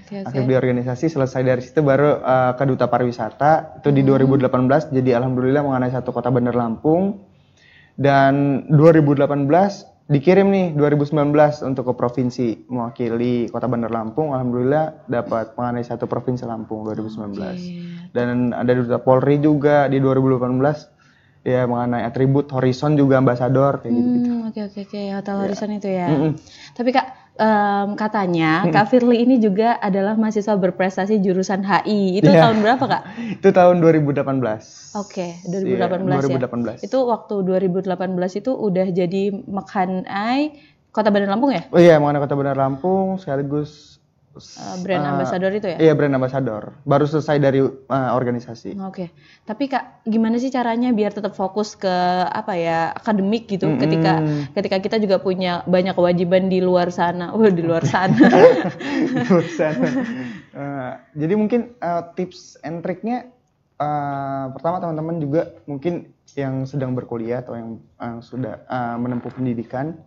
Oke, 0.03 0.15
oke. 0.19 0.27
Aktif 0.27 0.43
di 0.43 0.55
organisasi 0.59 1.05
selesai 1.07 1.41
dari 1.43 1.63
situ 1.63 1.79
baru 1.79 2.19
uh, 2.19 2.51
ke 2.59 2.63
duta 2.67 2.91
pariwisata. 2.91 3.79
Itu 3.79 3.95
di 3.95 4.03
2018 4.03 4.91
jadi 4.91 5.19
alhamdulillah 5.23 5.63
mengenai 5.63 5.91
satu 5.95 6.11
kota 6.11 6.27
Bandar 6.27 6.55
Lampung. 6.55 7.31
Dan 7.95 8.65
2018 8.73 9.23
dikirim 10.11 10.51
nih 10.51 10.65
2019 10.75 11.31
untuk 11.63 11.83
ke 11.87 11.93
provinsi 11.95 12.67
mewakili 12.67 13.47
kota 13.47 13.71
Bandar 13.71 13.95
Lampung. 13.95 14.35
Alhamdulillah 14.35 15.07
dapat 15.07 15.55
mengenai 15.55 15.87
satu 15.87 16.11
provinsi 16.11 16.43
Lampung 16.43 16.83
2019 16.83 18.11
dan 18.11 18.51
ada 18.51 18.71
duta 18.75 18.99
Polri 18.99 19.39
juga 19.39 19.87
di 19.87 20.03
2018 20.03 21.02
ya 21.43 21.63
mengenai 21.63 22.01
atribut 22.01 22.47
horizon 22.49 22.95
juga 22.95 23.19
ambasador 23.19 23.79
kayak 23.79 23.91
gitu 23.91 24.17
Hmm, 24.23 24.47
oke 24.47 24.59
oke 24.63 24.79
oke 24.81 25.01
Hotel 25.11 25.35
Horizon 25.37 25.69
itu 25.73 25.89
ya. 25.89 26.07
Mm-mm. 26.07 26.31
Tapi 26.71 26.89
Kak 26.89 27.07
em, 27.35 27.87
katanya 27.93 28.63
Kak 28.65 28.87
Firly 28.87 29.19
ini 29.19 29.37
juga 29.37 29.75
adalah 29.77 30.15
mahasiswa 30.15 30.55
berprestasi 30.55 31.19
jurusan 31.19 31.61
HI. 31.61 32.17
Itu 32.17 32.31
Iya. 32.31 32.47
tahun 32.47 32.57
berapa 32.59 32.85
Kak? 32.85 33.03
itu 33.37 33.49
tahun 33.49 33.75
2018 33.77 34.95
Oke, 34.95 35.43
Iya, 35.43 35.89
2018 35.89 36.31
ya. 36.31 36.39
2018. 36.79 36.85
Itu 36.85 36.97
waktu 37.03 37.35
2018 37.43 37.91
itu 38.37 38.51
udah 38.53 38.87
jadi 38.87 39.23
Mekhanai 39.43 40.41
Kota 40.89 41.09
Bandar 41.09 41.27
Lampung 41.27 41.49
ya? 41.49 41.65
oh 41.67 41.81
iya 41.81 41.97
mengenai 41.97 42.21
kota 42.21 42.37
Bandar 42.37 42.53
Lampung 42.53 43.17
sekaligus 43.17 43.92
Eh, 44.33 44.77
brand 44.81 45.05
eh, 45.05 45.11
ambassador 45.13 45.51
itu 45.53 45.67
ya? 45.69 45.77
Iya 45.77 45.93
brand 45.93 46.17
ambassador. 46.17 46.73
Baru 46.89 47.05
selesai 47.05 47.37
dari 47.37 47.61
eh, 47.61 48.09
organisasi. 48.17 48.73
Oke, 48.81 49.13
tapi 49.45 49.69
kak, 49.69 50.01
gimana 50.09 50.41
sih 50.41 50.49
caranya 50.49 50.89
biar 50.89 51.13
tetap 51.13 51.37
fokus 51.37 51.77
ke 51.77 51.93
apa 52.25 52.57
ya 52.57 52.97
akademik 52.97 53.45
gitu? 53.45 53.77
Ketika 53.77 54.25
ketika 54.57 54.77
kita 54.81 54.97
juga 54.97 55.21
punya 55.21 55.61
banyak 55.69 55.93
kewajiban 55.93 56.49
di 56.49 56.65
luar 56.65 56.89
sana, 56.89 57.29
oh 57.29 57.45
di 57.45 57.61
luar 57.61 57.85
sana. 57.85 58.17
Jurusan. 59.29 59.73
Eh, 60.53 60.91
jadi 61.13 61.33
mungkin 61.37 61.77
eh, 61.77 62.03
tips 62.17 62.57
and 62.65 62.81
triknya 62.81 63.29
uh, 63.77 64.45
pertama 64.53 64.81
teman-teman 64.81 65.17
juga 65.21 65.41
mungkin 65.69 66.13
yang 66.33 66.65
sedang 66.65 66.97
berkuliah 66.97 67.45
atau 67.45 67.53
yang 67.53 67.69
uh, 68.01 68.17
sudah 68.21 68.65
uh, 68.65 68.97
menempuh 68.97 69.29
pendidikan. 69.29 69.97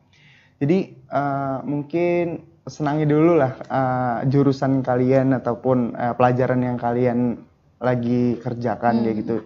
Jadi 0.59 0.99
uh, 1.13 1.61
mungkin 1.63 2.56
senangi 2.67 3.07
dulu 3.07 3.39
lah 3.39 3.53
uh, 3.71 4.19
jurusan 4.27 4.83
kalian 4.83 5.39
ataupun 5.39 5.95
uh, 5.95 6.15
pelajaran 6.19 6.61
yang 6.67 6.77
kalian 6.77 7.39
lagi 7.79 8.37
kerjakan 8.43 9.01
hmm. 9.01 9.03
kayak 9.07 9.17
gitu. 9.23 9.37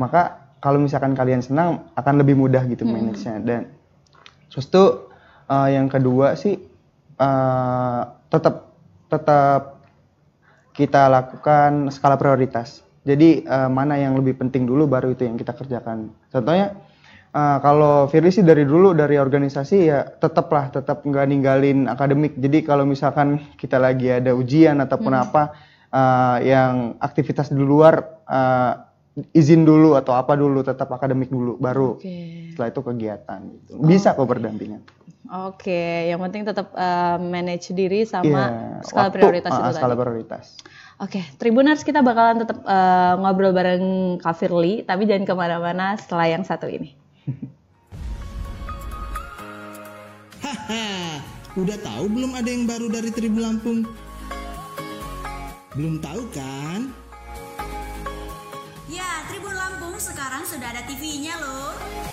Maka 0.00 0.48
kalau 0.64 0.80
misalkan 0.80 1.12
kalian 1.12 1.44
senang 1.44 1.84
akan 1.92 2.24
lebih 2.24 2.40
mudah 2.40 2.64
gitu 2.64 2.88
hmm. 2.88 2.92
manage-nya 2.92 3.36
dan 3.44 3.68
terus 4.48 4.66
tuh 4.72 5.12
uh, 5.52 5.68
yang 5.68 5.92
kedua 5.92 6.40
sih 6.40 6.56
uh, 7.20 8.02
tetap 8.32 8.72
tetap 9.12 9.62
kita 10.72 11.06
lakukan 11.06 11.92
skala 11.92 12.16
prioritas. 12.16 12.82
Jadi 13.04 13.44
uh, 13.44 13.68
mana 13.68 14.00
yang 14.00 14.16
lebih 14.16 14.40
penting 14.40 14.64
dulu 14.64 14.88
baru 14.88 15.12
itu 15.12 15.28
yang 15.28 15.36
kita 15.36 15.52
kerjakan. 15.52 16.10
Contohnya 16.32 16.72
uh, 17.34 17.58
kalau 17.58 18.06
Firly 18.06 18.30
sih 18.30 18.46
dari 18.46 18.62
dulu 18.62 18.94
dari 18.94 19.18
organisasi 19.18 19.76
ya 19.90 20.06
tetaplah 20.06 20.70
tetap 20.70 21.02
nggak 21.02 21.26
ninggalin 21.26 21.90
akademik. 21.90 22.38
Jadi 22.38 22.62
kalau 22.62 22.86
misalkan 22.86 23.42
kita 23.58 23.76
lagi 23.82 24.08
ada 24.08 24.32
ujian 24.32 24.78
ataupun 24.78 25.12
hmm. 25.12 25.24
apa 25.28 25.42
uh, 25.94 26.38
yang 26.40 26.96
aktivitas 27.02 27.50
di 27.50 27.60
luar 27.60 28.22
uh, 28.30 28.94
izin 29.30 29.62
dulu 29.62 29.94
atau 29.94 30.18
apa 30.18 30.34
dulu 30.34 30.66
tetap 30.66 30.90
akademik 30.90 31.30
dulu 31.30 31.54
baru 31.62 32.02
okay. 32.02 32.50
setelah 32.50 32.68
itu 32.74 32.80
kegiatan 32.82 33.40
gitu. 33.46 33.72
bisa 33.86 34.10
okay. 34.10 34.18
kok 34.18 34.26
berdampingan 34.26 34.80
oke 35.30 35.54
okay. 35.62 36.10
yang 36.10 36.18
penting 36.18 36.42
tetap 36.42 36.74
uh, 36.74 37.14
manage 37.22 37.70
diri 37.70 38.02
sama 38.02 38.26
yeah, 38.26 38.82
skala 38.82 39.06
waktu, 39.06 39.14
prioritas 39.14 39.50
uh, 39.54 39.58
itu 39.62 39.70
skala 39.78 39.94
tadi. 39.94 40.02
prioritas 40.02 40.46
Oke, 41.02 41.18
okay. 41.18 41.24
Tribuners 41.42 41.82
kita 41.82 42.06
bakalan 42.06 42.46
tetap 42.46 42.62
uh, 42.62 43.18
ngobrol 43.18 43.50
bareng 43.50 44.14
Kak 44.22 44.38
Firly, 44.38 44.86
tapi 44.86 45.10
jangan 45.10 45.26
ke 45.26 45.34
mana-mana 45.34 45.98
setelah 45.98 46.30
yang 46.30 46.46
satu 46.46 46.70
ini. 46.70 46.94
Haha, 50.44 51.20
udah 51.56 51.78
tahu 51.80 52.04
belum 52.12 52.36
ada 52.36 52.48
yang 52.52 52.68
baru 52.68 52.92
dari 52.92 53.08
Tribun 53.08 53.42
Lampung? 53.42 53.80
Belum 55.72 55.98
tahu 55.98 56.22
kan? 56.30 57.04
sekarang 60.04 60.44
sudah 60.44 60.68
ada 60.68 60.84
TV-nya 60.84 61.34
loh. 61.40 62.03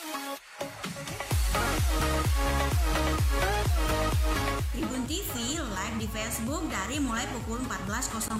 Tribun 4.72 5.04
TV 5.04 5.60
live 5.60 5.98
di 6.00 6.08
Facebook 6.08 6.64
dari 6.72 6.96
mulai 7.04 7.28
pukul 7.36 7.60
14.00 7.68 8.40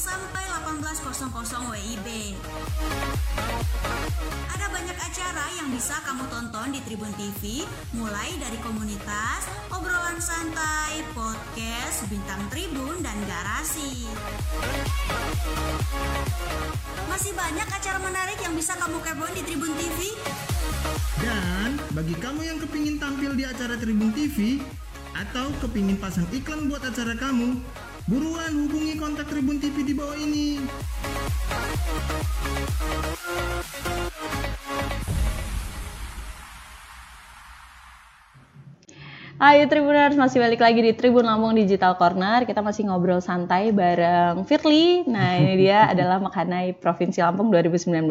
sampai 0.00 0.44
18.00 0.64 1.04
WIB. 1.68 2.08
Ada 4.56 4.72
banyak 4.72 4.96
acara 4.96 5.44
yang 5.60 5.68
bisa 5.68 6.00
kamu 6.00 6.32
tonton 6.32 6.72
di 6.72 6.80
Tribun 6.80 7.12
TV, 7.20 7.68
mulai 7.92 8.32
dari 8.40 8.56
komunitas, 8.64 9.52
obrolan 9.68 10.16
santai, 10.16 11.04
podcast, 11.12 12.08
bintang 12.08 12.40
tribun, 12.48 13.04
dan 13.04 13.20
garasi. 13.28 14.08
Masih 17.04 17.36
banyak 17.36 17.68
acara 17.68 18.00
menarik 18.00 18.40
yang 18.40 18.56
bisa 18.56 18.72
kamu 18.80 18.96
kepoin 19.04 19.36
di 19.36 19.44
Tribun 19.44 19.76
TV. 19.76 20.16
Dan 21.20 21.76
bagi 21.92 22.16
kamu 22.16 22.40
yang 22.48 22.56
kepingin 22.64 22.96
tampil 22.96 23.36
di 23.36 23.44
acara 23.44 23.76
Tribun 23.76 24.16
TV, 24.16 24.56
atau 25.16 25.48
kepingin 25.64 25.96
pasang 25.96 26.28
iklan 26.28 26.68
buat 26.68 26.84
acara 26.84 27.16
kamu, 27.16 27.56
buruan 28.04 28.52
hubungi 28.52 29.00
kontak 29.00 29.32
Tribun 29.32 29.56
TV 29.56 29.80
di 29.80 29.94
bawah 29.96 30.12
ini. 30.12 30.60
Hai 39.36 39.68
Tribuners, 39.68 40.16
masih 40.16 40.40
balik 40.40 40.64
lagi 40.64 40.80
di 40.80 40.92
Tribun 40.96 41.24
Lampung 41.24 41.52
Digital 41.52 41.96
Corner. 42.00 42.48
Kita 42.48 42.64
masih 42.64 42.88
ngobrol 42.88 43.20
santai 43.20 43.68
bareng 43.68 44.48
Firly. 44.48 45.04
Nah, 45.04 45.36
ini 45.36 45.68
dia 45.68 45.84
adalah 45.92 46.20
Makanai 46.20 46.76
Provinsi 46.76 47.20
Lampung 47.20 47.52
2019. 47.52 48.04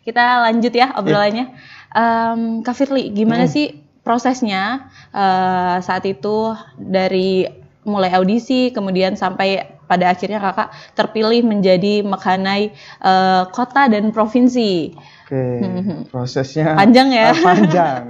Kita 0.00 0.24
lanjut 0.48 0.72
ya 0.72 0.96
obrolannya. 0.96 1.52
Um, 1.92 2.64
Kak 2.64 2.72
Firly, 2.72 3.12
gimana 3.12 3.44
hmm. 3.44 3.52
sih 3.52 3.85
prosesnya 4.06 4.86
uh, 5.10 5.82
saat 5.82 6.06
itu 6.06 6.54
dari 6.78 7.42
mulai 7.82 8.14
audisi 8.14 8.70
kemudian 8.70 9.18
sampai 9.18 9.76
pada 9.86 10.10
akhirnya 10.10 10.42
kakak 10.42 10.74
terpilih 10.98 11.46
menjadi 11.46 12.02
Makanai 12.02 12.74
uh, 13.02 13.46
kota 13.54 13.86
dan 13.86 14.10
provinsi. 14.10 14.94
Oke, 15.26 15.42
hmm. 15.62 16.10
prosesnya 16.10 16.74
panjang 16.74 17.14
ya? 17.14 17.30
Uh, 17.30 17.42
panjang. 17.50 18.02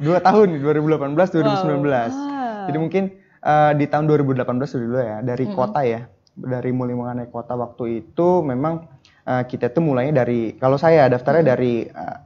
Dua 0.00 0.20
tahun, 0.20 0.60
2018, 0.60 1.12
2019. 1.12 1.12
Wow. 1.12 2.68
Jadi 2.68 2.78
mungkin 2.80 3.04
uh, 3.40 3.72
di 3.72 3.84
tahun 3.88 4.04
2018 4.08 4.44
dulu 4.80 4.96
ya, 5.00 5.18
dari 5.24 5.44
hmm. 5.48 5.56
kota 5.56 5.80
ya, 5.84 6.08
dari 6.36 6.70
mulai 6.72 6.96
mengenai 6.96 7.28
kota 7.32 7.56
waktu 7.56 8.04
itu 8.04 8.44
memang 8.44 8.84
uh, 9.28 9.42
kita 9.44 9.72
tuh 9.72 9.84
mulainya 9.84 10.24
dari, 10.24 10.56
kalau 10.60 10.76
saya 10.76 11.08
daftarnya 11.08 11.44
hmm. 11.44 11.52
dari 11.52 11.74
uh, 11.88 12.16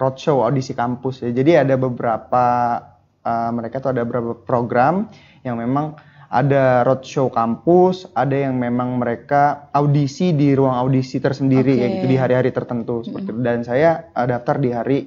roadshow 0.00 0.40
audisi 0.40 0.72
kampus 0.72 1.20
ya. 1.20 1.28
Jadi 1.28 1.60
ada 1.60 1.76
beberapa 1.76 2.44
uh, 3.20 3.50
mereka 3.52 3.84
tuh 3.84 3.92
ada 3.92 4.02
beberapa 4.08 4.32
program 4.32 5.12
yang 5.44 5.60
memang 5.60 6.00
ada 6.30 6.86
roadshow 6.86 7.28
kampus, 7.28 8.06
ada 8.14 8.32
yang 8.32 8.56
memang 8.56 8.96
mereka 8.96 9.68
audisi 9.74 10.30
di 10.30 10.54
ruang 10.54 10.78
audisi 10.78 11.18
tersendiri 11.18 11.74
okay. 11.74 11.82
ya 11.84 11.88
gitu 11.98 12.06
di 12.06 12.16
hari-hari 12.16 12.50
tertentu 12.54 13.02
seperti 13.04 13.28
itu. 13.34 13.40
Dan 13.44 13.58
saya 13.66 14.08
uh, 14.16 14.24
daftar 14.24 14.56
di 14.56 14.70
hari 14.72 14.98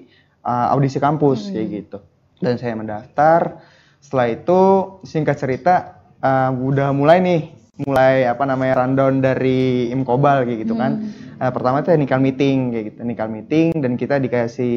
uh, 0.46 0.70
audisi 0.76 1.02
kampus 1.02 1.48
mm. 1.48 1.52
kayak 1.56 1.68
gitu. 1.74 1.98
Dan 2.44 2.56
saya 2.62 2.78
mendaftar. 2.78 3.64
Setelah 4.04 4.28
itu 4.30 4.62
singkat 5.08 5.40
cerita 5.40 6.04
uh, 6.20 6.52
udah 6.52 6.92
mulai 6.92 7.24
nih 7.24 7.42
mulai 7.82 8.30
apa 8.30 8.46
namanya 8.46 8.86
rundown 8.86 9.18
dari 9.24 9.90
Imkobal 9.90 10.46
kayak 10.46 10.60
gitu 10.62 10.78
kan. 10.78 11.02
Hmm. 11.02 11.33
Uh, 11.44 11.52
pertama 11.52 11.84
itu 11.84 11.92
nikal 12.00 12.24
meeting 12.24 12.72
kayak 12.72 12.86
gitu, 12.96 13.00
nikal 13.04 13.28
meeting 13.28 13.76
dan 13.84 14.00
kita 14.00 14.16
dikasih 14.16 14.76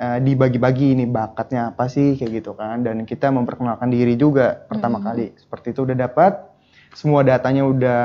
uh, 0.00 0.16
dibagi-bagi 0.24 0.96
ini 0.96 1.04
bakatnya 1.04 1.76
apa 1.76 1.84
sih 1.84 2.16
kayak 2.16 2.40
gitu 2.40 2.56
kan 2.56 2.80
dan 2.80 3.04
kita 3.04 3.28
memperkenalkan 3.28 3.92
diri 3.92 4.16
juga 4.16 4.56
pertama 4.56 4.96
hmm. 4.96 5.04
kali. 5.04 5.26
Seperti 5.36 5.76
itu 5.76 5.84
udah 5.84 6.08
dapat 6.08 6.32
semua 6.96 7.20
datanya 7.28 7.68
udah 7.68 8.00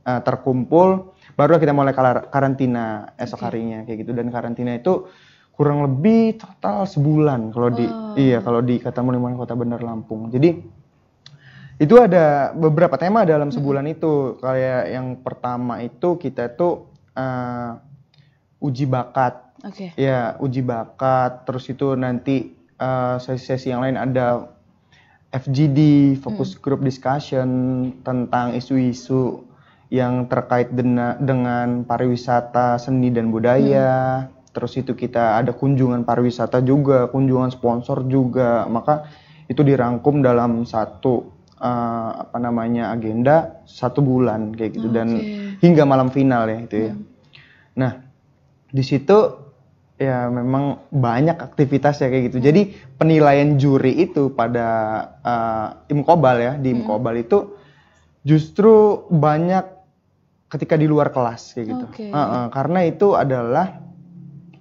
uh, 0.00 0.20
terkumpul, 0.24 1.12
baru 1.36 1.60
kita 1.60 1.76
mulai 1.76 1.92
karantina 2.32 3.12
esok 3.20 3.44
okay. 3.44 3.44
harinya 3.44 3.78
kayak 3.84 4.00
gitu 4.00 4.16
dan 4.16 4.32
karantina 4.32 4.72
itu 4.72 5.12
kurang 5.52 5.84
lebih 5.84 6.40
total 6.40 6.88
sebulan 6.88 7.52
kalau 7.52 7.68
di 7.68 7.84
oh. 7.84 8.16
iya 8.16 8.40
kalau 8.40 8.64
di 8.64 8.80
kata 8.80 9.04
Muliman 9.04 9.36
Kota 9.36 9.52
Bandar 9.52 9.84
Lampung. 9.84 10.32
Jadi 10.32 10.56
itu 11.76 11.94
ada 12.00 12.56
beberapa 12.56 12.96
tema 12.96 13.28
dalam 13.28 13.52
sebulan 13.52 13.84
hmm. 13.84 13.94
itu 14.00 14.40
kayak 14.40 14.82
yang 14.88 15.20
pertama 15.20 15.84
itu 15.84 16.16
kita 16.16 16.48
tuh 16.56 16.91
uh, 17.16 17.78
uji 18.62 18.86
bakat 18.86 19.34
okay. 19.64 19.90
ya 19.98 20.38
uji 20.38 20.62
bakat 20.62 21.42
terus 21.48 21.66
itu 21.66 21.98
nanti 21.98 22.54
uh, 22.78 23.18
sesi-sesi 23.18 23.74
yang 23.74 23.82
lain 23.82 23.98
ada 23.98 24.52
FGD 25.32 26.12
fokus 26.20 26.54
hmm. 26.54 26.60
group 26.60 26.80
discussion 26.84 27.48
tentang 28.04 28.52
isu-isu 28.52 29.48
yang 29.92 30.28
terkait 30.28 30.72
dena, 30.72 31.16
dengan 31.16 31.84
pariwisata 31.88 32.76
seni 32.76 33.08
dan 33.08 33.32
budaya 33.32 34.28
hmm. 34.28 34.52
terus 34.52 34.76
itu 34.76 34.92
kita 34.92 35.40
ada 35.40 35.56
kunjungan 35.56 36.04
pariwisata 36.04 36.60
juga 36.60 37.08
kunjungan 37.08 37.48
sponsor 37.48 38.04
juga 38.04 38.68
maka 38.68 39.08
itu 39.48 39.64
dirangkum 39.64 40.20
dalam 40.20 40.68
satu 40.68 41.31
uh, 41.62 42.26
apa 42.26 42.36
namanya 42.42 42.90
agenda 42.90 43.62
satu 43.64 44.02
bulan 44.02 44.52
kayak 44.52 44.74
gitu 44.74 44.90
okay. 44.90 44.96
dan 44.98 45.08
hingga 45.62 45.86
malam 45.86 46.10
final 46.10 46.50
ya 46.50 46.58
itu 46.58 46.76
ya. 46.90 46.92
Hmm. 46.92 47.04
Nah 47.78 47.92
di 48.72 48.82
situ 48.82 49.18
ya 50.02 50.26
memang 50.26 50.90
banyak 50.90 51.38
aktivitas 51.38 52.02
ya 52.02 52.10
kayak 52.10 52.34
gitu. 52.34 52.38
Jadi 52.42 52.74
penilaian 52.98 53.54
juri 53.54 54.02
itu 54.02 54.34
pada 54.34 54.68
uh, 55.22 55.68
imkobal 55.86 56.36
ya 56.42 56.52
di 56.58 56.74
hmm. 56.74 56.78
imkobal 56.82 57.14
hmm. 57.14 57.24
itu 57.24 57.38
justru 58.26 59.06
banyak 59.10 59.62
ketika 60.50 60.74
di 60.76 60.90
luar 60.90 61.14
kelas 61.14 61.54
kayak 61.54 61.66
gitu. 61.70 61.86
Okay. 61.94 62.08
Uh, 62.10 62.18
uh, 62.18 62.44
karena 62.50 62.84
itu 62.84 63.14
adalah 63.14 63.80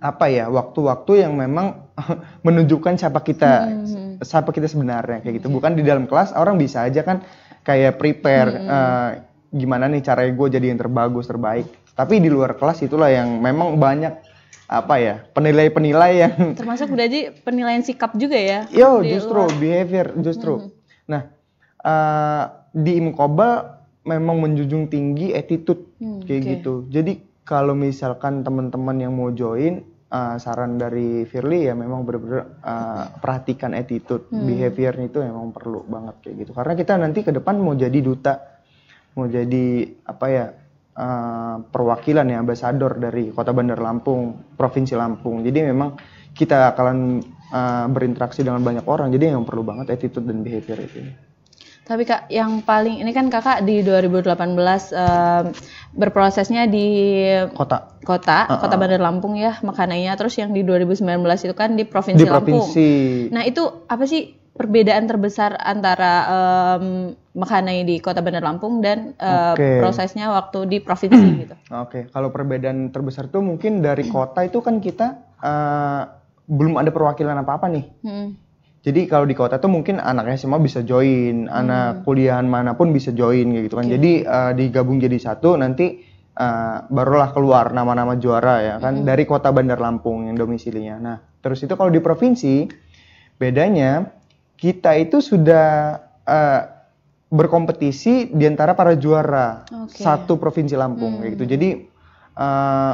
apa 0.01 0.25
ya 0.33 0.49
waktu-waktu 0.49 1.25
yang 1.25 1.37
memang 1.37 1.85
menunjukkan 2.45 2.97
siapa 2.97 3.21
kita 3.21 3.69
hmm, 3.69 3.69
hmm, 3.69 3.85
hmm. 3.85 4.00
Siapa 4.21 4.53
kita 4.53 4.69
sebenarnya 4.69 5.25
kayak 5.25 5.41
gitu 5.41 5.47
bukan 5.49 5.73
di 5.73 5.83
dalam 5.85 6.05
kelas 6.05 6.33
orang 6.37 6.57
bisa 6.57 6.85
aja 6.85 7.01
kan 7.01 7.21
kayak 7.65 7.97
prepare 7.97 8.49
hmm. 8.49 8.67
uh, 8.69 9.09
gimana 9.51 9.91
nih 9.91 10.01
cara 10.01 10.25
gue 10.25 10.47
jadi 10.47 10.71
yang 10.71 10.79
terbagus 10.79 11.27
terbaik 11.27 11.67
tapi 11.93 12.23
di 12.23 12.31
luar 12.31 12.55
kelas 12.55 12.85
itulah 12.87 13.11
yang 13.11 13.41
memang 13.41 13.75
banyak 13.75 14.15
apa 14.71 14.95
ya 15.03 15.15
penilai-penilai 15.35 16.11
yang 16.15 16.35
termasuk 16.59 16.87
udah 16.95 17.05
aja 17.05 17.35
penilaian 17.43 17.83
sikap 17.83 18.15
juga 18.15 18.39
ya 18.39 18.69
yo 18.71 19.03
justru 19.03 19.43
luar. 19.43 19.59
behavior 19.59 20.07
justru 20.23 20.53
hmm. 20.57 20.69
nah 21.11 21.21
uh, 21.83 22.43
di 22.71 22.95
imkobal 22.95 23.83
memang 24.07 24.39
menjunjung 24.39 24.87
tinggi 24.87 25.35
attitude 25.35 25.91
hmm, 25.99 26.23
kayak 26.23 26.41
okay. 26.41 26.51
gitu 26.57 26.73
jadi 26.87 27.13
kalau 27.51 27.75
misalkan 27.75 28.47
teman-teman 28.47 28.95
yang 28.95 29.11
mau 29.11 29.27
join, 29.33 29.83
uh, 30.11 30.35
saran 30.37 30.75
dari 30.75 31.23
Firly 31.25 31.71
ya 31.71 31.73
memang 31.73 32.03
benar-benar 32.03 32.43
uh, 32.61 33.05
perhatikan 33.17 33.71
attitude, 33.71 34.27
Hmm. 34.27 34.43
behaviornya 34.45 35.07
itu 35.07 35.19
memang 35.23 35.55
perlu 35.55 35.87
banget 35.87 36.15
kayak 36.27 36.35
gitu. 36.45 36.51
Karena 36.51 36.73
kita 36.75 36.93
nanti 36.99 37.19
ke 37.23 37.31
depan 37.31 37.55
mau 37.57 37.73
jadi 37.73 37.99
duta, 38.03 38.35
mau 39.15 39.25
jadi 39.25 39.87
apa 40.03 40.25
ya 40.27 40.45
uh, 40.99 41.55
perwakilan 41.63 42.27
ya 42.27 42.37
ambasador 42.43 42.99
dari 42.99 43.31
Kota 43.31 43.55
Bandar 43.55 43.79
Lampung, 43.79 44.55
Provinsi 44.59 44.93
Lampung. 44.99 45.41
Jadi 45.41 45.59
memang 45.63 45.95
kita 46.35 46.75
akan 46.75 46.97
uh, 47.51 47.85
berinteraksi 47.91 48.43
dengan 48.43 48.63
banyak 48.63 48.85
orang. 48.87 49.11
Jadi 49.11 49.31
yang 49.31 49.47
perlu 49.47 49.63
banget 49.63 49.95
attitude 49.95 50.27
dan 50.27 50.43
behavior 50.43 50.79
itu. 50.79 51.30
Tapi 51.81 52.05
kak, 52.05 52.29
yang 52.31 52.61
paling 52.61 53.01
ini 53.01 53.11
kan 53.11 53.27
kakak 53.27 53.65
di 53.65 53.81
2018 53.83 54.37
em, 54.93 55.43
berprosesnya 55.97 56.69
di 56.69 56.87
Kota 57.51 57.99
kota, 58.01 58.47
Uh-uh. 58.47 58.59
kota 58.61 58.75
Bandar 58.77 59.01
Lampung 59.01 59.35
ya 59.35 59.57
makanannya. 59.59 60.13
Terus 60.15 60.37
yang 60.39 60.53
di 60.53 60.61
2019 60.61 61.03
itu 61.45 61.55
kan 61.57 61.73
di 61.73 61.83
provinsi 61.83 62.21
di 62.21 62.29
Lampung. 62.29 62.63
provinsi. 62.63 62.89
Nah 63.33 63.43
itu 63.43 63.65
apa 63.89 64.05
sih 64.05 64.29
perbedaan 64.51 65.09
terbesar 65.09 65.57
antara 65.57 66.13
em, 66.77 67.17
Makanai 67.31 67.87
di 67.87 68.03
kota 68.03 68.19
Bandar 68.19 68.43
Lampung 68.43 68.83
dan 68.83 69.15
eh, 69.15 69.55
Oke. 69.55 69.79
prosesnya 69.79 70.27
waktu 70.35 70.67
di 70.67 70.77
provinsi 70.83 71.27
gitu? 71.47 71.55
Oke, 71.71 72.11
kalau 72.11 72.27
perbedaan 72.27 72.91
terbesar 72.91 73.31
tuh 73.31 73.39
mungkin 73.39 73.79
dari 73.79 74.03
kota 74.11 74.43
itu 74.43 74.59
kan 74.59 74.83
kita 74.83 75.15
eh, 75.39 76.01
belum 76.51 76.75
ada 76.75 76.91
perwakilan 76.91 77.39
apa-apa 77.39 77.71
nih. 77.71 77.85
Hmm. 78.03 78.29
Jadi 78.81 79.05
kalau 79.05 79.29
di 79.29 79.37
kota 79.37 79.61
tuh 79.61 79.69
mungkin 79.69 80.01
anaknya 80.01 80.41
semua 80.41 80.57
bisa 80.57 80.81
join, 80.81 81.45
anak 81.45 82.01
kuliahan 82.01 82.49
mana 82.49 82.73
pun 82.73 82.89
bisa 82.89 83.13
join 83.13 83.53
kayak 83.53 83.63
gitu 83.69 83.75
kan. 83.77 83.85
Jadi 83.85 84.11
eh, 84.25 84.51
digabung 84.57 84.97
jadi 84.97 85.21
satu 85.21 85.53
nanti 85.53 86.01
eh, 86.33 86.77
barulah 86.89 87.29
keluar 87.29 87.69
nama-nama 87.77 88.17
juara 88.17 88.57
ya 88.65 88.75
kan 88.81 89.05
dari 89.05 89.29
kota 89.29 89.53
Bandar 89.53 89.77
Lampung 89.77 90.25
yang 90.25 90.33
domisilinya. 90.33 90.97
Nah, 90.97 91.17
terus 91.45 91.61
itu 91.61 91.77
kalau 91.77 91.93
di 91.93 92.01
provinsi 92.01 92.65
bedanya 93.37 94.09
kita 94.57 94.97
itu 94.97 95.21
sudah 95.21 96.01
eh, 96.25 96.61
berkompetisi 97.29 98.33
di 98.33 98.49
antara 98.49 98.73
para 98.73 98.97
juara 98.97 99.61
Oke. 99.85 100.01
satu 100.01 100.41
provinsi 100.41 100.73
Lampung 100.73 101.21
kayak 101.21 101.37
gitu. 101.37 101.45
Jadi 101.53 101.69
eh, 102.33 102.93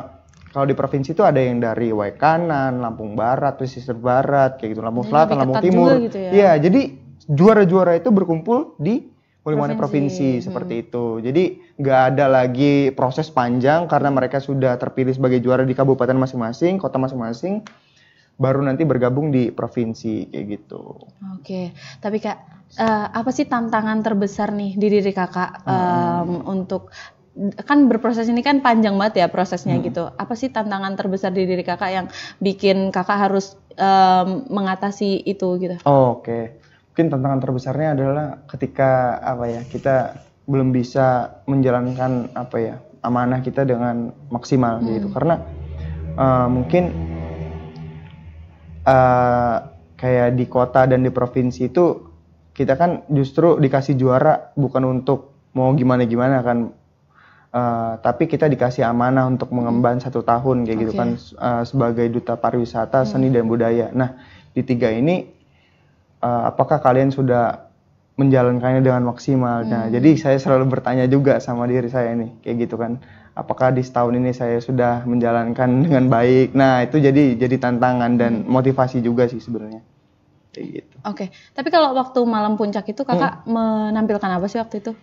kalau 0.58 0.66
di 0.66 0.74
provinsi 0.74 1.14
itu 1.14 1.22
ada 1.22 1.38
yang 1.38 1.62
dari 1.62 1.94
Waikanan, 1.94 2.82
Lampung 2.82 3.14
Barat, 3.14 3.62
Pesisir 3.62 3.94
Barat, 3.94 4.58
kayak 4.58 4.74
gitu, 4.74 4.82
Lampung 4.82 5.06
Jadi 5.06 5.14
Selatan, 5.14 5.36
Lampung 5.38 5.62
Timur. 5.62 6.02
gitu 6.02 6.18
ya? 6.18 6.32
Iya, 6.34 6.52
jadi 6.66 6.82
juara-juara 7.30 7.94
itu 7.94 8.10
berkumpul 8.10 8.74
di 8.82 9.06
Mulimani 9.46 9.78
Provinsi. 9.78 10.42
provinsi, 10.42 10.46
seperti 10.50 10.90
itu. 10.90 11.22
Jadi 11.22 11.44
nggak 11.78 12.02
ada 12.10 12.26
lagi 12.26 12.90
proses 12.90 13.30
panjang 13.30 13.86
karena 13.86 14.10
mereka 14.10 14.42
sudah 14.42 14.82
terpilih 14.82 15.14
sebagai 15.14 15.38
juara 15.46 15.62
di 15.62 15.78
kabupaten 15.78 16.18
masing-masing, 16.18 16.82
kota 16.82 16.98
masing-masing, 16.98 17.62
baru 18.42 18.66
nanti 18.66 18.82
bergabung 18.82 19.30
di 19.30 19.54
provinsi 19.54 20.34
kayak 20.34 20.46
gitu. 20.58 21.06
Oke, 21.38 21.70
tapi 22.02 22.18
kak, 22.18 22.38
eh, 22.82 23.08
apa 23.14 23.30
sih 23.30 23.46
tantangan 23.46 24.02
terbesar 24.02 24.58
nih 24.58 24.74
di 24.74 24.88
diri 24.90 25.14
kakak 25.14 25.70
em, 25.70 26.42
untuk 26.50 26.90
kan 27.64 27.86
berproses 27.86 28.26
ini 28.28 28.42
kan 28.42 28.66
panjang 28.66 28.98
banget 28.98 29.26
ya 29.26 29.28
prosesnya 29.30 29.78
gitu. 29.82 30.10
Apa 30.10 30.34
sih 30.34 30.50
tantangan 30.50 30.98
terbesar 30.98 31.30
di 31.34 31.46
diri 31.46 31.62
kakak 31.62 31.92
yang 31.94 32.08
bikin 32.42 32.90
kakak 32.90 33.30
harus 33.30 33.56
em, 33.78 34.46
mengatasi 34.50 35.22
itu 35.24 35.58
gitu? 35.62 35.78
Oh, 35.86 36.20
Oke, 36.22 36.58
mungkin 36.94 37.14
tantangan 37.14 37.40
terbesarnya 37.42 37.90
adalah 37.94 38.28
ketika 38.50 39.22
apa 39.22 39.46
ya 39.46 39.62
kita 39.70 39.96
belum 40.48 40.72
bisa 40.74 41.38
menjalankan 41.46 42.34
apa 42.34 42.58
ya 42.58 42.76
amanah 43.06 43.44
kita 43.46 43.68
dengan 43.68 44.10
maksimal 44.34 44.82
gitu. 44.82 45.08
Karena 45.14 45.36
eh, 46.18 46.48
mungkin 46.50 46.84
eh, 48.88 49.58
kayak 49.98 50.30
di 50.38 50.46
kota 50.50 50.90
dan 50.90 51.06
di 51.06 51.12
provinsi 51.14 51.70
itu 51.70 51.86
kita 52.58 52.74
kan 52.74 53.06
justru 53.14 53.62
dikasih 53.62 53.94
juara 53.94 54.50
bukan 54.58 54.84
untuk 54.90 55.50
mau 55.54 55.70
gimana-gimana 55.78 56.42
kan. 56.42 56.74
Eh, 57.58 57.94
tapi 58.06 58.30
kita 58.30 58.46
dikasih 58.46 58.86
amanah 58.86 59.26
untuk 59.26 59.50
mengemban 59.50 59.98
satu 59.98 60.22
tahun 60.22 60.68
kayak 60.68 60.78
gitu 60.84 60.94
Oke. 60.94 61.00
kan 61.02 61.10
eh, 61.18 61.64
sebagai 61.66 62.06
duta 62.14 62.38
pariwisata 62.38 63.02
seni 63.08 63.34
dan 63.34 63.50
budaya. 63.50 63.90
Nah 63.98 64.14
di 64.54 64.62
tiga 64.62 64.94
ini 64.94 65.26
eh, 66.22 66.42
apakah 66.46 66.78
kalian 66.78 67.10
sudah 67.10 67.66
menjalankannya 68.18 68.86
dengan 68.86 69.10
maksimal? 69.10 69.66
Nah 69.66 69.90
jadi 69.90 70.10
saya 70.20 70.38
selalu 70.38 70.70
bertanya 70.70 71.10
juga 71.10 71.42
sama 71.42 71.66
diri 71.66 71.90
saya 71.90 72.14
nih 72.14 72.46
kayak 72.46 72.56
gitu 72.68 72.76
kan. 72.78 73.02
Apakah 73.34 73.74
di 73.74 73.82
setahun 73.82 74.14
ini 74.18 74.34
saya 74.38 74.62
sudah 74.62 75.08
menjalankan 75.10 75.70
dengan 75.88 76.14
baik? 76.14 76.54
Nah 76.54 76.86
itu 76.86 77.02
jadi 77.02 77.42
jadi 77.42 77.58
tantangan 77.58 78.22
dan 78.22 78.46
motivasi 78.46 79.02
juga 79.02 79.26
sih 79.26 79.42
sebenarnya 79.42 79.82
kayak 80.54 80.68
gitu. 80.78 80.96
Oke, 81.10 81.26
tapi 81.58 81.70
kalau 81.74 81.94
waktu 81.98 82.20
malam 82.26 82.54
puncak 82.54 82.86
itu 82.90 83.02
kakak 83.02 83.46
menampilkan 83.50 84.30
apa 84.30 84.46
sih 84.46 84.62
waktu 84.62 84.82
itu 84.82 84.94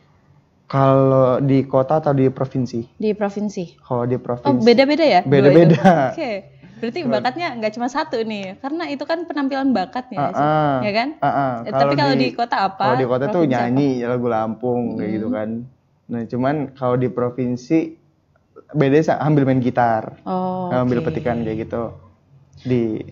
Kalau 0.65 1.45
di 1.45 1.61
kota 1.69 2.01
atau 2.01 2.17
di 2.17 2.33
provinsi? 2.33 2.97
di 2.97 3.13
provinsi? 3.13 3.77
Kalau 3.85 4.09
di 4.09 4.17
Oh 4.17 4.23
provinsi. 4.25 4.65
beda-beda 4.65 5.05
ya? 5.05 5.21
Beda-beda. 5.23 6.11
Oke, 6.17 6.49
berarti 6.81 7.01
bakatnya 7.05 7.49
nggak 7.61 7.73
cuma 7.77 7.89
satu 7.93 8.17
nih, 8.25 8.57
karena 8.65 8.89
itu 8.89 9.05
kan 9.05 9.29
penampilan 9.29 9.77
bakat 9.77 10.09
ya, 10.09 10.33
sih? 10.33 10.41
Ah, 10.41 10.41
ah. 10.41 10.77
ya 10.81 10.93
kan? 10.97 11.09
Ah, 11.21 11.29
ah. 11.29 11.53
Eh, 11.69 11.73
tapi 11.73 11.95
kalau 11.95 12.15
di 12.17 12.29
kota 12.33 12.57
apa? 12.73 12.81
Kalau 12.81 12.97
di 12.97 13.07
kota 13.07 13.25
tuh 13.29 13.45
Provinsi 13.45 13.55
apa? 13.55 13.61
Hmm. 13.61 13.73
nyanyi 13.77 13.91
lagu 14.09 14.27
Lampung 14.33 14.83
kayak 14.97 15.11
gitu 15.21 15.29
kan. 15.29 15.49
Nah 16.05 16.23
cuman 16.29 16.55
kalau 16.77 16.97
di 16.97 17.09
provinsi 17.13 17.79
beda 18.73 19.21
ambil 19.21 19.45
main 19.45 19.61
gitar, 19.61 20.21
Oh, 20.25 20.73
ambil 20.73 21.05
oke. 21.05 21.13
petikan 21.13 21.45
kayak 21.45 21.69
gitu 21.69 21.93
di 22.65 23.05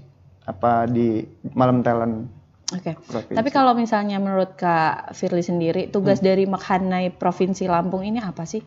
apa 0.43 0.89
di 0.91 1.23
malam 1.55 1.85
talent 1.85 2.27
Oke. 2.73 2.93
provinsi. 2.97 3.37
Tapi 3.37 3.49
kalau 3.53 3.73
misalnya 3.77 4.17
menurut 4.17 4.57
Kak 4.57 5.13
Firly 5.13 5.45
sendiri, 5.45 5.93
tugas 5.93 6.19
Hmm. 6.21 6.33
dari 6.33 6.45
Makhanai 6.49 7.13
Provinsi 7.13 7.69
Lampung 7.69 8.03
ini 8.03 8.19
apa 8.19 8.49
sih? 8.49 8.65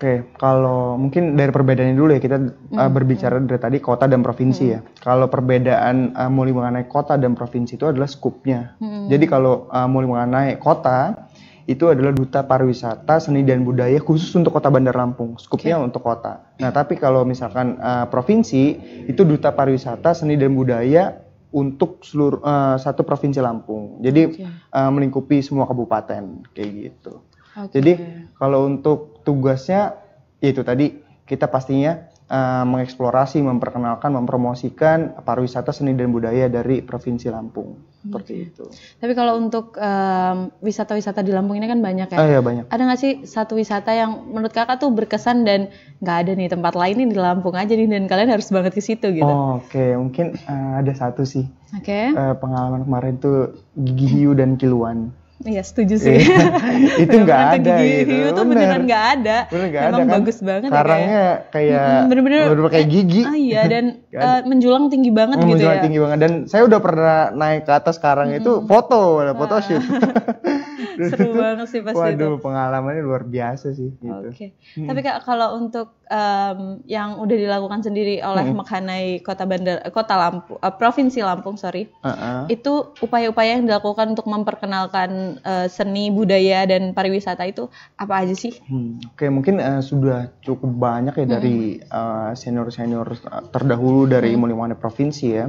Oke, 0.00 0.32
kalau 0.40 0.96
mungkin 0.96 1.36
dari 1.36 1.52
perbedaannya 1.52 1.92
dulu 1.92 2.16
ya 2.16 2.20
kita 2.24 2.40
Hmm, 2.40 2.72
uh, 2.72 2.88
berbicara 2.88 3.36
dari 3.36 3.60
tadi 3.60 3.78
kota 3.84 4.08
dan 4.08 4.24
provinsi 4.24 4.64
ya. 4.64 4.80
Kalau 4.96 5.28
perbedaan 5.28 6.16
uh, 6.16 6.32
mulai 6.32 6.56
mengenai 6.56 6.88
kota 6.88 7.20
dan 7.20 7.36
provinsi 7.36 7.76
itu 7.76 7.84
adalah 7.84 8.08
skupnya. 8.08 8.80
Hmm. 8.80 9.12
Jadi 9.12 9.28
kalau 9.28 9.68
uh, 9.68 9.84
mulai 9.84 10.08
mengenai 10.08 10.56
kota 10.56 11.28
itu 11.68 11.86
adalah 11.86 12.16
duta 12.16 12.42
pariwisata, 12.42 13.20
seni 13.20 13.44
dan 13.44 13.60
budaya 13.62 14.00
khusus 14.00 14.32
untuk 14.34 14.56
kota 14.56 14.72
Bandar 14.72 14.96
Lampung. 14.96 15.36
Skupnya 15.36 15.76
untuk 15.76 16.02
kota. 16.02 16.48
Nah, 16.58 16.72
tapi 16.72 16.96
kalau 16.96 17.22
misalkan 17.28 17.76
uh, 17.76 18.08
provinsi 18.08 18.80
itu 19.06 19.22
duta 19.22 19.52
pariwisata, 19.52 20.16
seni 20.16 20.34
dan 20.40 20.56
budaya 20.56 21.14
untuk 21.50 22.06
seluruh 22.06 22.40
uh, 22.40 22.76
satu 22.78 23.02
provinsi 23.02 23.42
Lampung. 23.42 23.98
Jadi 23.98 24.22
Oke. 24.30 24.44
uh, 24.46 24.90
melingkupi 24.90 25.42
semua 25.42 25.66
kabupaten 25.66 26.46
kayak 26.54 26.70
gitu. 26.70 27.24
Oke. 27.58 27.74
Jadi 27.74 27.92
kalau 28.38 28.70
untuk 28.70 29.20
tugasnya 29.26 29.98
yaitu 30.40 30.62
tadi 30.64 30.99
kita 31.30 31.46
pastinya 31.46 32.10
eh, 32.26 32.64
mengeksplorasi, 32.66 33.38
memperkenalkan, 33.46 34.10
mempromosikan 34.10 35.22
pariwisata 35.22 35.70
seni 35.70 35.94
dan 35.94 36.10
budaya 36.10 36.50
dari 36.50 36.82
provinsi 36.82 37.30
Lampung 37.30 37.90
seperti 38.00 38.48
itu. 38.48 38.64
Tapi 38.96 39.12
kalau 39.12 39.36
untuk 39.36 39.76
em, 39.76 40.48
wisata-wisata 40.64 41.20
di 41.20 41.36
Lampung 41.36 41.60
ini 41.60 41.68
kan 41.68 41.84
banyak 41.84 42.08
ya. 42.08 42.18
Ah 42.18 42.24
ya 42.24 42.40
banyak. 42.40 42.72
Ada 42.72 42.82
nggak 42.88 43.00
sih 43.00 43.12
satu 43.28 43.60
wisata 43.60 43.92
yang 43.92 44.24
menurut 44.32 44.56
kakak 44.56 44.80
tuh 44.80 44.88
berkesan 44.88 45.44
dan 45.44 45.68
nggak 46.00 46.16
ada 46.24 46.32
nih 46.32 46.48
tempat 46.48 46.72
lain 46.80 46.96
nih 46.96 47.08
di 47.12 47.16
Lampung 47.20 47.52
aja 47.52 47.68
nih 47.76 47.88
dan 47.92 48.08
kalian 48.08 48.32
harus 48.32 48.48
banget 48.48 48.72
ke 48.72 48.80
situ 48.80 49.12
gitu? 49.12 49.28
Oh, 49.28 49.60
Oke, 49.60 49.92
mungkin 50.00 50.32
eh, 50.32 50.72
ada 50.80 50.92
satu 50.96 51.28
sih 51.28 51.44
Oke, 51.76 52.10
Eh, 52.10 52.34
pengalaman 52.40 52.88
kemarin 52.88 53.14
tuh 53.20 53.52
gigi 53.76 54.08
hiu 54.10 54.32
dan 54.34 54.56
kiluan. 54.56 55.12
Iya 55.42 55.62
setuju 55.62 55.96
sih. 55.96 56.20
itu 57.02 57.16
nggak 57.16 57.42
ada 57.54 57.72
gigi 57.80 57.88
itu. 58.02 58.12
hiu 58.12 58.28
tuh 58.30 58.44
bener. 58.44 58.60
beneran 58.60 58.82
nggak 58.84 59.04
ada. 59.14 59.36
Bener 59.48 59.66
nggak 59.68 59.82
Emang 59.82 59.92
ada 59.92 60.02
kan? 60.02 60.14
bagus 60.14 60.36
banget 60.40 60.62
ya 60.62 60.72
Karangnya 60.72 61.22
kayak 61.48 61.88
bener-bener 62.06 62.40
bener-bener 62.46 62.72
kayak 62.72 62.88
gigi. 62.88 63.22
Ah 63.22 63.36
iya 63.36 63.62
dan 63.64 63.84
eh, 64.28 64.40
menjulang 64.44 64.84
tinggi 64.88 65.10
banget 65.10 65.36
Hmm, 65.36 65.46
gitu 65.46 65.54
menjulang 65.56 65.76
ya. 65.76 65.82
tinggi 65.82 65.98
banget 65.98 66.18
dan 66.18 66.32
saya 66.44 66.62
udah 66.64 66.80
pernah 66.80 67.18
naik 67.30 67.62
ke 67.64 67.72
atas 67.72 67.96
karang 67.96 68.30
itu 68.30 68.52
foto, 68.64 69.00
ada 69.18 69.32
foto 69.32 69.54
shoot. 69.60 69.80
Seru 71.00 71.32
banget 71.32 71.66
sih 71.68 71.80
pasti 71.80 71.96
itu. 71.96 72.20
Waduh, 72.20 72.36
pengalamannya 72.38 73.00
luar 73.00 73.24
biasa 73.24 73.72
sih 73.72 73.88
gitu. 73.94 74.28
Oke. 74.28 74.52
Tapi 74.76 75.00
Kak 75.00 75.24
kalau 75.24 75.56
untuk 75.56 75.96
em, 76.10 76.82
yang 76.90 77.22
udah 77.22 77.36
dilakukan 77.38 77.86
sendiri 77.86 78.18
oleh 78.20 78.50
Makhanai 78.50 79.22
Kota 79.22 79.46
Bandar 79.46 79.78
eh, 79.86 79.94
Kota 79.94 80.18
Lampung 80.18 80.58
eh, 80.58 80.74
Provinsi 80.74 81.22
Lampung, 81.22 81.54
sorry. 81.54 81.86
Heeh. 82.02 82.50
Itu 82.50 82.92
upaya-upaya 82.98 83.56
yang 83.56 83.70
dilakukan 83.70 84.18
untuk 84.18 84.26
memperkenalkan 84.26 85.38
eh, 85.40 85.66
seni 85.70 86.10
budaya 86.10 86.66
dan 86.66 86.90
pariwisata 86.90 87.46
itu 87.46 87.70
apa 87.94 88.26
aja 88.26 88.34
sih? 88.34 88.58
Hmm, 88.66 88.98
Oke, 89.14 89.30
mungkin 89.30 89.62
eh, 89.62 89.80
sudah 89.80 90.34
cukup 90.42 90.74
banyak 90.74 91.14
ya 91.14 91.26
dari 91.38 91.78
eh, 91.78 92.30
senior-senior 92.34 93.06
eh, 93.14 93.44
terdahulu 93.54 94.10
dari 94.10 94.34
Mulimane 94.34 94.74
Provinsi 94.74 95.26
ya. 95.30 95.46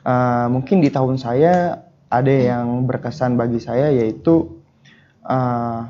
Eh, 0.00 0.46
mungkin 0.48 0.80
di 0.80 0.88
tahun 0.88 1.20
saya 1.20 1.84
ada 2.10 2.32
yang 2.32 2.88
berkesan 2.88 3.36
bagi 3.36 3.60
saya 3.60 3.92
yaitu 3.92 4.48
eh, 5.28 5.80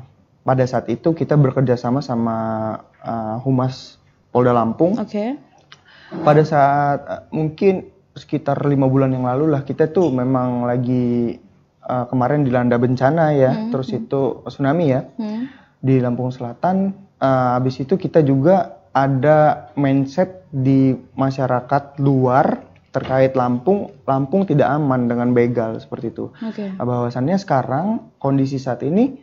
pada 0.41 0.65
saat 0.67 0.91
itu 0.91 1.15
kita 1.15 1.39
bekerja 1.39 1.79
sama 1.79 2.03
sama 2.03 2.37
eh, 2.99 3.37
humas 3.47 4.00
Polda 4.31 4.55
Lampung. 4.55 4.95
Oke. 4.97 5.35
Pada 6.11 6.43
saat 6.43 6.99
eh, 7.05 7.21
mungkin 7.31 7.87
sekitar 8.11 8.59
lima 8.67 8.91
bulan 8.91 9.15
yang 9.15 9.23
lalu 9.23 9.55
lah 9.55 9.63
kita 9.63 9.91
tuh 9.91 10.11
memang 10.11 10.67
lagi 10.67 11.35
eh, 11.83 12.05
kemarin 12.11 12.43
dilanda 12.43 12.75
bencana 12.75 13.31
ya, 13.31 13.71
terus 13.71 13.91
itu 13.91 14.43
tsunami 14.43 14.85
ya 14.91 15.01
Hmm. 15.15 15.47
di 15.79 15.99
Lampung 15.99 16.31
Selatan. 16.31 16.91
Eh, 17.21 17.49
habis 17.55 17.79
itu 17.79 17.95
kita 17.95 18.23
juga 18.23 18.81
ada 18.91 19.71
mindset 19.79 20.43
di 20.51 20.91
masyarakat 21.15 21.95
luar 22.03 22.67
terkait 22.91 23.31
Lampung, 23.39 23.87
Lampung 24.03 24.43
tidak 24.43 24.67
aman 24.67 25.07
dengan 25.07 25.31
begal 25.31 25.79
seperti 25.79 26.11
itu. 26.11 26.27
Oke. 26.43 26.75
Nah, 26.75 26.83
bahwasannya 26.83 27.39
sekarang 27.39 28.11
kondisi 28.19 28.59
saat 28.59 28.83
ini 28.83 29.15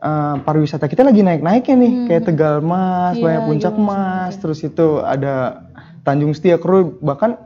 eh, 0.00 0.36
pariwisata 0.40 0.88
kita 0.88 1.04
lagi 1.04 1.20
naik-naiknya 1.20 1.76
nih, 1.76 1.92
kayak 2.08 2.22
Tegal 2.32 2.64
Mas, 2.64 3.20
Iya, 3.20 3.22
banyak 3.22 3.42
Puncak 3.46 3.74
iya, 3.76 3.84
Mas, 3.84 4.32
terus 4.40 4.60
itu 4.64 5.04
ada 5.04 5.68
Tanjung 6.02 6.32
Setia 6.32 6.56
Kru, 6.56 6.96
bahkan 7.04 7.36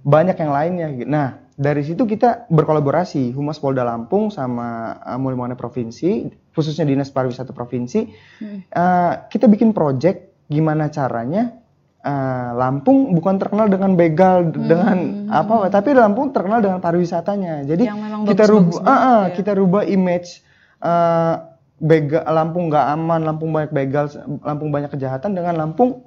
banyak 0.00 0.38
yang 0.38 0.52
lainnya. 0.54 0.88
Nah, 1.04 1.28
dari 1.60 1.84
situ 1.84 2.08
kita 2.08 2.48
berkolaborasi 2.48 3.36
Humas 3.36 3.60
Polda 3.60 3.84
Lampung 3.84 4.32
sama 4.32 4.96
uh, 5.04 5.20
Mulimana 5.20 5.52
Provinsi, 5.52 6.32
khususnya 6.56 6.88
Dinas 6.88 7.12
Pariwisata 7.12 7.52
Provinsi, 7.52 8.08
Hmm. 8.40 8.64
eh, 8.64 9.12
kita 9.28 9.44
bikin 9.44 9.76
project 9.76 10.48
gimana 10.48 10.88
caranya 10.88 11.52
eh, 12.00 12.50
Lampung 12.56 13.12
bukan 13.12 13.36
terkenal 13.36 13.68
dengan 13.68 13.92
begal 13.92 14.48
dengan 14.48 15.28
apa, 15.28 15.68
tapi 15.68 15.92
Lampung 15.92 16.32
terkenal 16.32 16.64
dengan 16.64 16.80
pariwisatanya. 16.80 17.68
Jadi 17.68 17.84
kita 18.24 18.48
rubah, 18.48 18.80
ah, 18.80 18.90
ah, 18.90 19.22
ya. 19.28 19.36
kita 19.36 19.52
rubah 19.52 19.84
image 19.84 20.40
eh, 20.80 21.34
begal 21.80 22.22
Lampung 22.28 22.68
nggak 22.68 22.86
aman, 22.92 23.20
Lampung 23.24 23.50
banyak 23.50 23.72
begal, 23.72 24.06
Lampung 24.44 24.68
banyak 24.68 24.92
kejahatan 24.92 25.32
dengan 25.32 25.56
Lampung 25.56 26.04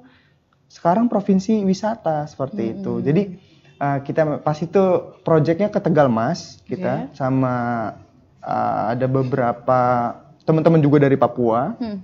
sekarang 0.70 1.10
provinsi 1.10 1.66
wisata 1.66 2.24
seperti 2.30 2.78
itu. 2.78 3.02
Jadi 3.02 3.22
eh, 3.78 3.98
kita 4.06 4.40
pas 4.40 4.58
itu 4.58 4.82
projectnya 5.26 5.68
ke 5.68 5.82
Tegal 5.82 6.06
Mas 6.08 6.62
kita 6.64 7.10
sama 7.12 7.54
eh, 8.40 8.82
ada 8.94 9.06
beberapa 9.10 9.80
teman-teman 10.46 10.80
juga 10.80 11.02
dari 11.02 11.18
Papua. 11.18 11.74
Hmm. 11.76 12.00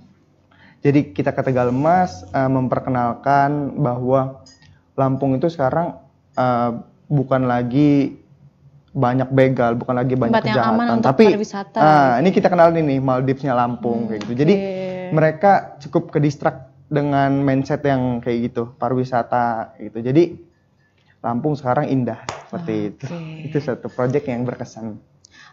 Jadi 0.81 1.13
kita 1.13 1.31
ke 1.31 1.41
Tegal 1.41 1.71
Mas 1.71 2.27
eh, 2.31 2.51
memperkenalkan 2.51 3.79
bahwa 3.79 4.43
Lampung 4.99 5.39
itu 5.39 5.47
sekarang 5.47 5.95
eh, 6.35 6.71
bukan 7.07 7.47
lagi 7.47 8.19
banyak 8.91 9.29
begal, 9.31 9.79
bukan 9.79 9.95
lagi 9.95 10.19
banyak 10.19 10.35
Tempat 10.35 10.43
yang 10.43 10.55
kejahatan, 10.59 10.75
aman 10.75 10.87
untuk 10.99 11.07
tapi 11.07 11.23
pariwisata, 11.31 11.79
gitu 11.79 12.19
ini 12.19 12.29
kita 12.35 12.47
kenalin 12.51 12.85
nih 12.91 12.99
Maldivesnya 12.99 13.53
Lampung 13.55 14.11
kayak 14.11 14.19
gitu. 14.27 14.33
Jadi 14.35 14.53
Oke. 14.53 15.11
mereka 15.15 15.51
cukup 15.79 16.11
ke 16.11 16.19
distract 16.19 16.67
dengan 16.91 17.31
mindset 17.39 17.79
yang 17.87 18.19
kayak 18.19 18.51
gitu, 18.51 18.75
pariwisata 18.75 19.79
gitu. 19.79 20.03
Jadi 20.03 20.23
Lampung 21.23 21.55
sekarang 21.55 21.87
indah 21.87 22.19
seperti 22.49 22.73
itu. 22.91 23.05
Itu 23.47 23.57
satu 23.63 23.87
project 23.87 24.27
yang 24.27 24.43
berkesan. 24.43 24.97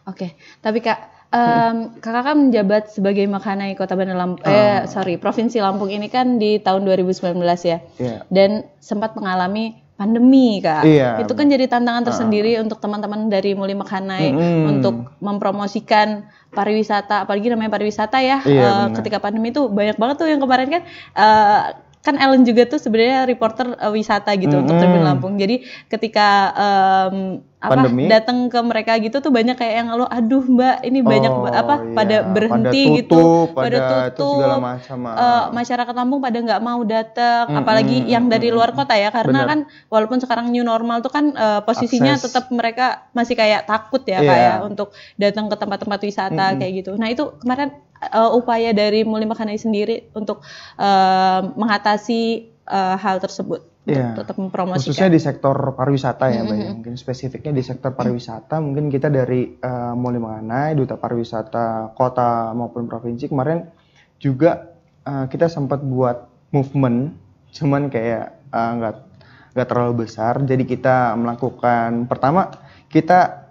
Oke, 0.09 0.35
tapi 0.59 0.81
kak, 0.81 0.98
em, 1.29 2.01
kakak 2.01 2.24
kan 2.33 2.37
menjabat 2.40 2.88
sebagai 2.88 3.22
Makanai 3.29 3.77
Kota 3.77 3.92
Bandar 3.92 4.16
Lampung, 4.16 4.42
Ah. 4.48 4.51
eh 4.51 4.79
sorry, 4.88 5.20
Provinsi 5.20 5.61
Lampung 5.61 5.92
ini 5.92 6.09
kan 6.09 6.40
di 6.40 6.57
tahun 6.59 6.88
2019 6.88 7.62
ya, 7.62 7.79
Iya. 8.01 8.24
dan 8.33 8.64
sempat 8.81 9.12
mengalami 9.14 9.77
pandemi 9.99 10.63
kak. 10.63 10.87
Iya. 10.87 11.19
Itu 11.27 11.35
kan 11.35 11.51
jadi 11.51 11.67
tantangan 11.67 12.07
tersendiri 12.07 12.55
untuk 12.63 12.79
teman-teman 12.79 13.27
dari 13.27 13.59
Muli 13.59 13.75
Makanai 13.75 14.31
Mm-mm. 14.31 14.71
untuk 14.71 14.95
mempromosikan 15.19 16.31
pariwisata, 16.55 17.27
apalagi 17.27 17.51
namanya 17.51 17.75
pariwisata 17.75 18.23
ya. 18.23 18.39
Iya, 18.47 18.95
benar. 18.95 18.97
ketika 19.03 19.19
pandemi 19.19 19.51
itu 19.51 19.67
banyak 19.67 19.99
banget 19.99 20.17
tuh 20.23 20.31
yang 20.31 20.39
kemarin 20.39 20.69
kan. 20.71 20.83
eh, 21.19 21.63
kan 22.09 22.16
Ellen 22.16 22.40
juga 22.42 22.64
tuh 22.64 22.81
sebenarnya 22.81 23.29
reporter 23.29 23.77
eh, 23.77 23.92
wisata 23.92 24.33
gitu 24.35 24.64
untuk 24.64 24.81
Mm-mm. 24.81 24.88
Tribun 24.88 25.05
Lampung. 25.05 25.35
Jadi 25.37 25.61
ketika 25.92 26.29
em, 26.57 27.16
apa 27.59 27.90
datang 28.07 28.47
ke 28.47 28.55
mereka 28.62 28.94
gitu 29.03 29.18
tuh 29.18 29.35
banyak 29.35 29.59
kayak 29.59 29.83
yang 29.83 29.90
lo 29.90 30.07
aduh 30.07 30.47
mbak 30.47 30.79
ini 30.87 31.03
banyak 31.03 31.27
Oh, 31.27 31.42
apa 31.42 31.75
iya. 31.83 31.90
pada 31.90 32.16
berhenti 32.23 32.81
Pada 32.87 32.97
gitu 33.03 33.18
tutup, 33.18 33.49
pada 33.51 33.66
pada 33.66 33.79
itu 34.07 34.14
tutup 34.14 34.31
segala 34.38 34.57
macam, 34.62 34.99
ah. 35.03 35.14
Eh, 35.18 35.44
masyarakat 35.59 35.94
Lampung 35.99 36.21
pada 36.23 36.38
nggak 36.38 36.62
mau 36.62 36.81
datang 36.87 37.44
apalagi 37.59 38.07
yang 38.07 38.31
dari 38.31 38.55
luar 38.55 38.71
kota 38.71 38.94
ya 38.94 39.11
karena 39.11 39.42
Benar. 39.42 39.51
kan 39.51 39.59
walaupun 39.90 40.23
sekarang 40.23 40.55
new 40.55 40.62
normal 40.62 41.03
tuh 41.03 41.11
kan 41.11 41.35
eh, 41.35 41.61
posisinya 41.66 42.14
Akses. 42.14 42.31
tetap 42.31 42.47
mereka 42.55 43.11
masih 43.11 43.35
kayak 43.35 43.66
takut 43.66 44.07
ya 44.07 44.23
Iya. 44.23 44.31
kayak 44.31 44.55
untuk 44.62 44.88
datang 45.18 45.51
ke 45.51 45.57
tempat-tempat 45.59 45.99
wisata 46.07 46.55
kayak 46.55 46.73
gitu 46.79 46.94
nah 46.94 47.11
itu 47.11 47.27
kemarin 47.42 47.75
eh, 48.03 48.31
upaya 48.35 48.71
dari 48.75 49.03
Muli 49.03 49.27
Makanai 49.27 49.59
sendiri 49.59 50.11
untuk 50.15 50.45
eh, 50.79 51.41
mengatasi 51.55 52.23
eh, 52.67 52.97
hal 52.99 53.19
tersebut 53.19 53.79
untuk 53.89 54.15
tetap 54.25 54.37
mempromosikan 54.37 54.85
Khususnya 54.85 55.09
di 55.09 55.21
sektor 55.21 55.57
pariwisata 55.73 56.29
ya, 56.29 56.45
Mbak. 56.45 56.57
ya. 56.57 56.71
Mungkin 56.77 56.95
spesifiknya 57.01 57.53
di 57.57 57.65
sektor 57.65 57.97
pariwisata, 57.97 58.61
mungkin 58.61 58.93
kita 58.93 59.09
dari 59.09 59.57
uh, 59.65 59.97
Muli 59.97 60.21
Menganai, 60.21 60.77
Duta 60.77 61.01
Pariwisata 61.01 61.97
Kota 61.97 62.53
maupun 62.53 62.85
Provinsi 62.85 63.33
kemarin 63.33 63.65
juga 64.21 64.77
uh, 65.09 65.25
kita 65.31 65.49
sempat 65.49 65.81
buat 65.81 66.29
movement, 66.53 67.17
cuman 67.55 67.89
kayak 67.89 68.37
uh, 68.53 68.73
nggak 68.77 68.95
nggak 69.57 69.69
terlalu 69.69 70.05
besar. 70.05 70.37
Jadi 70.45 70.69
kita 70.69 71.17
melakukan 71.17 72.05
pertama 72.05 72.53
kita 72.93 73.49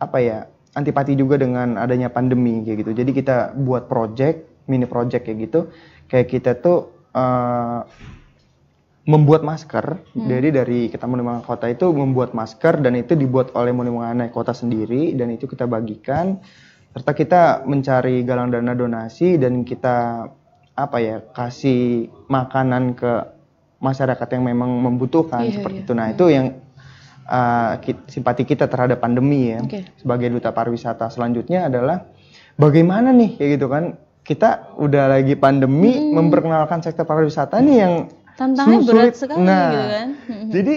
apa 0.00 0.18
ya 0.20 0.38
antipati 0.74 1.18
juga 1.18 1.40
dengan 1.40 1.78
adanya 1.78 2.10
pandemi 2.10 2.62
kayak 2.62 2.86
gitu. 2.86 2.92
Jadi 2.94 3.10
kita 3.10 3.54
buat 3.58 3.90
project, 3.90 4.66
mini 4.70 4.86
project 4.86 5.26
kayak 5.26 5.38
gitu. 5.50 5.60
Kayak 6.06 6.26
kita 6.30 6.50
tuh 6.58 6.90
uh, 7.14 7.82
membuat 9.08 9.42
masker. 9.42 10.04
Jadi 10.14 10.48
dari 10.54 10.80
kita 10.86 11.08
Munimangan 11.10 11.42
Kota 11.42 11.66
itu 11.66 11.90
membuat 11.90 12.30
masker 12.36 12.78
dan 12.78 12.94
itu 12.94 13.18
dibuat 13.18 13.50
oleh 13.58 13.74
Munimangan 13.74 14.30
Kota 14.30 14.54
sendiri 14.54 15.16
dan 15.18 15.34
itu 15.34 15.50
kita 15.50 15.66
bagikan 15.66 16.38
serta 16.90 17.14
kita 17.14 17.42
mencari 17.70 18.26
galang 18.26 18.50
dana 18.50 18.74
donasi 18.74 19.38
dan 19.38 19.62
kita 19.62 20.26
apa 20.74 20.96
ya 20.98 21.22
kasih 21.34 22.10
makanan 22.26 22.98
ke 22.98 23.12
masyarakat 23.80 24.28
yang 24.36 24.44
memang 24.44 24.70
membutuhkan 24.78 25.42
Iya, 25.46 25.60
seperti 25.60 25.78
iya. 25.80 25.84
itu. 25.86 25.92
Nah, 25.96 26.06
itu 26.12 26.24
yang 26.28 26.46
uh, 27.28 27.76
simpati 28.08 28.46
kita 28.46 28.70
terhadap 28.70 29.02
pandemi 29.02 29.52
ya. 29.52 29.60
Oke. 29.60 29.84
Sebagai 29.98 30.30
duta 30.32 30.54
pariwisata 30.54 31.10
selanjutnya 31.10 31.68
adalah 31.68 32.08
bagaimana 32.56 33.10
nih 33.12 33.36
kayak 33.36 33.50
gitu 33.58 33.66
kan 33.68 33.84
kita 34.20 34.76
udah 34.78 35.10
lagi 35.10 35.34
pandemi 35.34 36.12
memperkenalkan 36.12 36.84
sektor 36.84 37.08
pariwisata 37.08 37.58
nih 37.64 37.76
yang 37.82 37.94
tantangannya 38.38 38.86
berat 38.86 39.14
sekali 39.16 39.42
Nah, 39.42 39.68
gitu 39.68 39.84
kan. 39.90 40.08
Jadi 40.54 40.74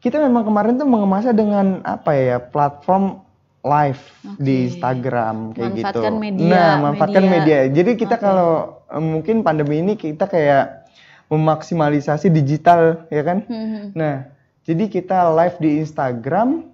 kita 0.00 0.16
memang 0.22 0.44
kemarin 0.46 0.78
tuh 0.78 0.86
mengemasnya 0.86 1.34
dengan 1.34 1.82
apa 1.82 2.14
ya 2.14 2.38
platform 2.38 3.26
live 3.66 4.02
di 4.38 4.70
Instagram 4.70 5.50
kayak 5.50 5.82
Manfaatkan 5.82 6.14
gitu. 6.14 6.22
media, 6.22 6.46
nah, 6.46 6.72
manfaatkan 6.86 7.24
media. 7.26 7.66
media. 7.66 7.74
Jadi 7.74 7.90
kita 7.98 8.16
kalau 8.22 8.78
eh, 8.86 9.02
mungkin 9.02 9.42
pandemi 9.42 9.82
ini 9.82 9.98
kita 9.98 10.30
kayak 10.30 10.86
memaksimalisasi 11.26 12.30
digital 12.30 13.10
ya 13.10 13.22
kan. 13.26 13.42
Mhm. 13.50 13.98
Nah, 13.98 14.30
jadi 14.66 14.84
kita 14.90 15.30
live 15.30 15.56
di 15.62 15.70
Instagram 15.78 16.66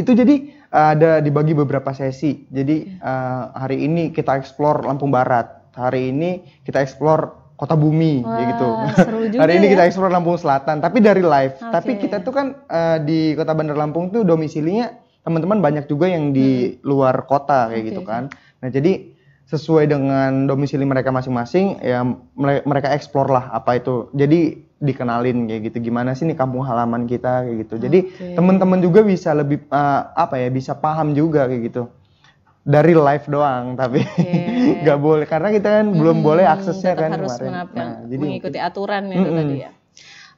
itu 0.00 0.10
jadi 0.16 0.34
uh, 0.72 0.88
ada 0.96 1.10
dibagi 1.20 1.52
beberapa 1.52 1.90
sesi. 1.92 2.48
Jadi 2.48 2.96
uh, 3.02 3.52
hari 3.52 3.84
ini 3.84 4.14
kita 4.14 4.38
explore 4.38 4.86
Lampung 4.86 5.12
Barat, 5.12 5.68
hari 5.76 6.08
ini 6.14 6.40
kita 6.64 6.80
explore 6.80 7.36
Kota 7.58 7.74
Bumi, 7.74 8.22
kayak 8.22 8.38
Wah, 8.38 8.46
gitu. 8.54 8.68
seru 9.02 9.20
juga 9.26 9.42
hari 9.42 9.58
ini 9.58 9.66
ya. 9.66 9.70
kita 9.74 9.82
explore 9.90 10.14
Lampung 10.14 10.38
Selatan, 10.38 10.78
tapi 10.78 11.02
dari 11.02 11.26
live. 11.26 11.58
Oke. 11.58 11.72
Tapi 11.74 11.92
kita 11.98 12.22
tuh 12.22 12.30
kan 12.30 12.46
uh, 12.70 13.02
di 13.02 13.34
Kota 13.34 13.52
Bandar 13.52 13.74
Lampung 13.74 14.14
tuh 14.14 14.22
domisilinya 14.22 14.94
teman-teman 15.26 15.58
banyak 15.58 15.84
juga 15.90 16.08
yang 16.08 16.30
di 16.30 16.78
luar 16.86 17.26
kota 17.26 17.68
kayak 17.68 17.82
Oke. 17.82 17.88
gitu 17.92 18.02
kan. 18.06 18.30
Nah, 18.62 18.70
jadi 18.70 19.10
sesuai 19.50 19.90
dengan 19.90 20.46
domisili 20.46 20.86
mereka 20.86 21.10
masing-masing 21.10 21.82
ya 21.82 22.06
mere- 22.38 22.62
mereka 22.62 22.94
explore 22.94 23.32
lah 23.32 23.50
apa 23.50 23.82
itu. 23.82 24.06
Jadi 24.14 24.67
dikenalin 24.78 25.50
kayak 25.50 25.62
gitu 25.70 25.90
gimana 25.90 26.14
sih 26.14 26.22
nih 26.22 26.38
kampung 26.38 26.62
halaman 26.62 27.04
kita 27.04 27.42
kayak 27.42 27.66
gitu. 27.66 27.74
Jadi 27.78 27.98
Oke. 28.06 28.34
teman-teman 28.38 28.78
juga 28.78 29.02
bisa 29.02 29.34
lebih 29.34 29.66
uh, 29.68 30.14
apa 30.14 30.38
ya 30.38 30.48
bisa 30.48 30.74
paham 30.74 31.12
juga 31.12 31.46
kayak 31.46 31.62
gitu. 31.66 31.82
Dari 32.62 32.92
live 32.92 33.26
doang 33.26 33.74
tapi 33.74 34.04
nggak 34.84 34.98
boleh 34.98 35.26
karena 35.26 35.48
kita 35.50 35.68
kan 35.80 35.86
belum 35.90 36.20
boleh 36.20 36.44
aksesnya 36.44 36.94
kan 36.94 37.10
harus 37.10 37.34
kemarin. 37.34 37.50
menap- 37.50 37.74
Nah, 37.74 37.92
jadi 38.06 38.22
mengikuti 38.22 38.58
aturan 38.60 39.02
itu 39.08 39.18
Mm-mm. 39.18 39.38
tadi 39.38 39.56
ya. 39.58 39.70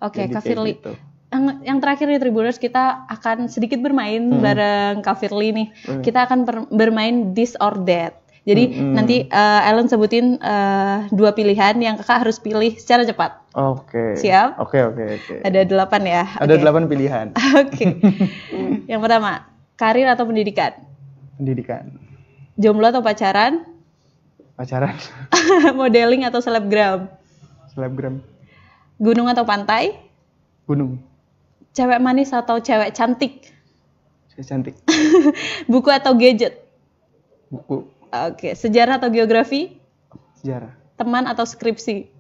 Oke, 0.01 0.21
Kak 0.25 0.41
kayak 0.41 0.45
Firly. 0.47 0.73
gitu. 0.79 0.93
Yang, 1.31 1.43
yang 1.63 1.79
terakhir 1.79 2.07
nih 2.09 2.19
Tribuners 2.19 2.59
kita 2.59 2.85
akan 3.07 3.47
sedikit 3.47 3.79
bermain 3.79 4.19
bareng 4.41 5.05
Kak 5.05 5.21
Firly 5.21 5.53
nih. 5.53 5.69
Kita 6.01 6.25
akan 6.25 6.43
bermain 6.73 7.37
this 7.37 7.55
or 7.61 7.77
that. 7.85 8.20
Jadi 8.41 8.73
nanti 8.97 9.29
eh, 9.29 9.69
Ellen 9.69 9.85
sebutin 9.85 10.41
eh, 10.41 10.99
dua 11.13 11.37
pilihan 11.37 11.77
yang 11.77 12.01
kakak 12.01 12.25
harus 12.25 12.41
pilih 12.41 12.73
secara 12.81 13.05
cepat. 13.05 13.37
Oke. 13.53 14.17
Siap? 14.17 14.57
Oke 14.63 14.81
oke 14.81 15.03
oke. 15.21 15.35
Ada 15.45 15.69
delapan 15.69 16.03
ya. 16.09 16.23
Ada 16.41 16.57
Oke. 16.57 16.61
delapan 16.65 16.83
pilihan. 16.89 17.27
Oke. 17.61 17.85
yang 18.91 19.01
pertama, 19.05 19.45
karir 19.77 20.09
atau 20.09 20.25
pendidikan? 20.25 20.73
Pendidikan, 21.37 21.97
Jomblo 22.61 22.93
atau 22.93 23.01
pacaran? 23.01 23.65
pacaran, 24.61 24.93
Modeling 25.79 26.29
atau 26.29 26.45
selebgram? 26.45 27.09
selebgram, 27.73 28.21
Gunung 29.01 29.25
atau 29.25 29.49
pantai? 29.49 29.97
Gunung. 30.69 31.01
Cewek 31.73 31.97
manis 31.97 32.29
atau 32.37 32.61
cewek 32.61 32.93
cantik? 32.93 33.49
Saya 34.29 34.45
cantik. 34.45 34.77
Buku 35.65 35.89
atau 35.89 36.13
gadget? 36.13 36.61
Buku. 37.49 37.89
Oke, 38.11 38.53
sejarah 38.53 38.99
atau 38.99 39.09
geografi? 39.09 39.79
Sejarah. 40.37 40.75
Teman 40.95 41.25
atau 41.25 41.45
skripsi? 41.45 42.11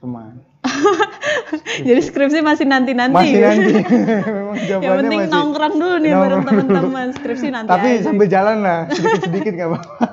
Teman. 0.00 0.40
Jadi 1.86 2.00
skripsi 2.00 2.40
masih 2.40 2.64
nanti-nanti. 2.64 3.12
Masih 3.14 3.38
nanti. 3.38 3.72
Memang 4.26 4.56
Yang 4.80 4.94
penting 4.98 5.20
masih. 5.20 5.32
nongkrong 5.32 5.74
dulu 5.74 5.96
nih 5.98 6.12
bareng 6.12 6.40
Nongkrong 6.40 6.56
dulu. 6.56 6.64
teman-teman. 6.64 7.06
Skripsi 7.12 7.46
nanti 7.48 7.68
Tapi 7.68 7.88
aja. 7.90 8.02
sambil 8.02 8.26
jalan 8.26 8.56
lah, 8.58 8.78
sedikit-sedikit 8.88 9.52
nggak 9.54 9.68
apa-apa. 9.70 10.06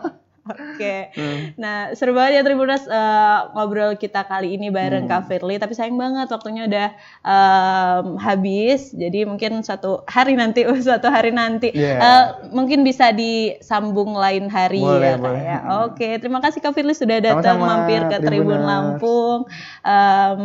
Oke. 0.81 0.97
Hmm. 1.13 1.39
Nah, 1.55 1.77
seru 1.93 2.11
banget 2.11 2.31
ya 2.37 2.41
Tribuners 2.41 2.83
eh, 2.85 3.39
ngobrol 3.53 3.93
kita 3.95 4.25
kali 4.25 4.57
ini 4.57 4.73
bareng 4.73 5.05
Hmm. 5.05 5.11
Kak 5.11 5.29
Firly, 5.29 5.61
tapi 5.61 5.77
sayang 5.77 5.95
banget 5.95 6.27
waktunya 6.27 6.65
udah 6.65 6.87
em, 7.21 8.05
habis. 8.17 8.89
Jadi 8.91 9.23
mungkin 9.23 9.61
suatu 9.61 10.01
hari 10.09 10.33
nanti, 10.33 10.65
suatu 10.87 11.07
hari 11.07 11.29
nanti 11.29 11.69
Iya. 11.71 11.95
Eh, 11.97 12.25
mungkin 12.49 12.81
bisa 12.81 13.13
disambung 13.13 14.13
lain 14.13 14.49
hari 14.49 14.81
Boleh, 14.81 15.13
ya, 15.13 15.17
boleh. 15.17 15.41
ya. 15.41 15.57
Oke, 15.85 16.17
terima 16.17 16.41
kasih 16.41 16.59
Kak 16.59 16.73
Firly 16.73 16.93
sudah 16.93 17.21
datang 17.21 17.61
Sama-sama, 17.61 17.85
mampir 17.85 18.01
ke 18.07 18.17
Tribun 18.19 18.57
Tribuners. 18.57 18.67
Lampung. 18.67 19.39
Em, 19.81 20.43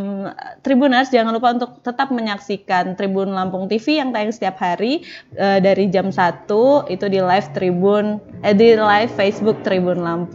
Tribuners 0.61 1.09
jangan 1.09 1.33
lupa 1.33 1.53
untuk 1.53 1.81
tetap 1.81 2.09
menyaksikan 2.11 2.96
Tribun 2.96 3.33
Lampung 3.33 3.66
TV 3.66 3.99
yang 3.99 4.11
tayang 4.11 4.33
setiap 4.33 4.57
hari 4.59 5.05
eh, 5.35 5.59
dari 5.61 5.88
jam 5.88 6.11
1 6.11 6.49
itu 6.88 7.07
di 7.07 7.20
live 7.20 7.49
Tribun 7.53 8.18
eh 8.42 8.53
di 8.53 8.75
live 8.75 9.12
Facebook 9.12 9.62
Tribun 9.62 10.01
Lampung. 10.01 10.26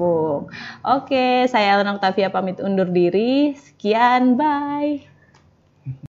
Oke, 0.86 1.46
saya 1.52 1.78
Elena 1.80 1.96
Octavia 1.98 2.32
pamit 2.32 2.64
undur 2.64 2.88
diri. 2.88 3.54
Sekian, 3.60 4.40
bye. 4.40 5.11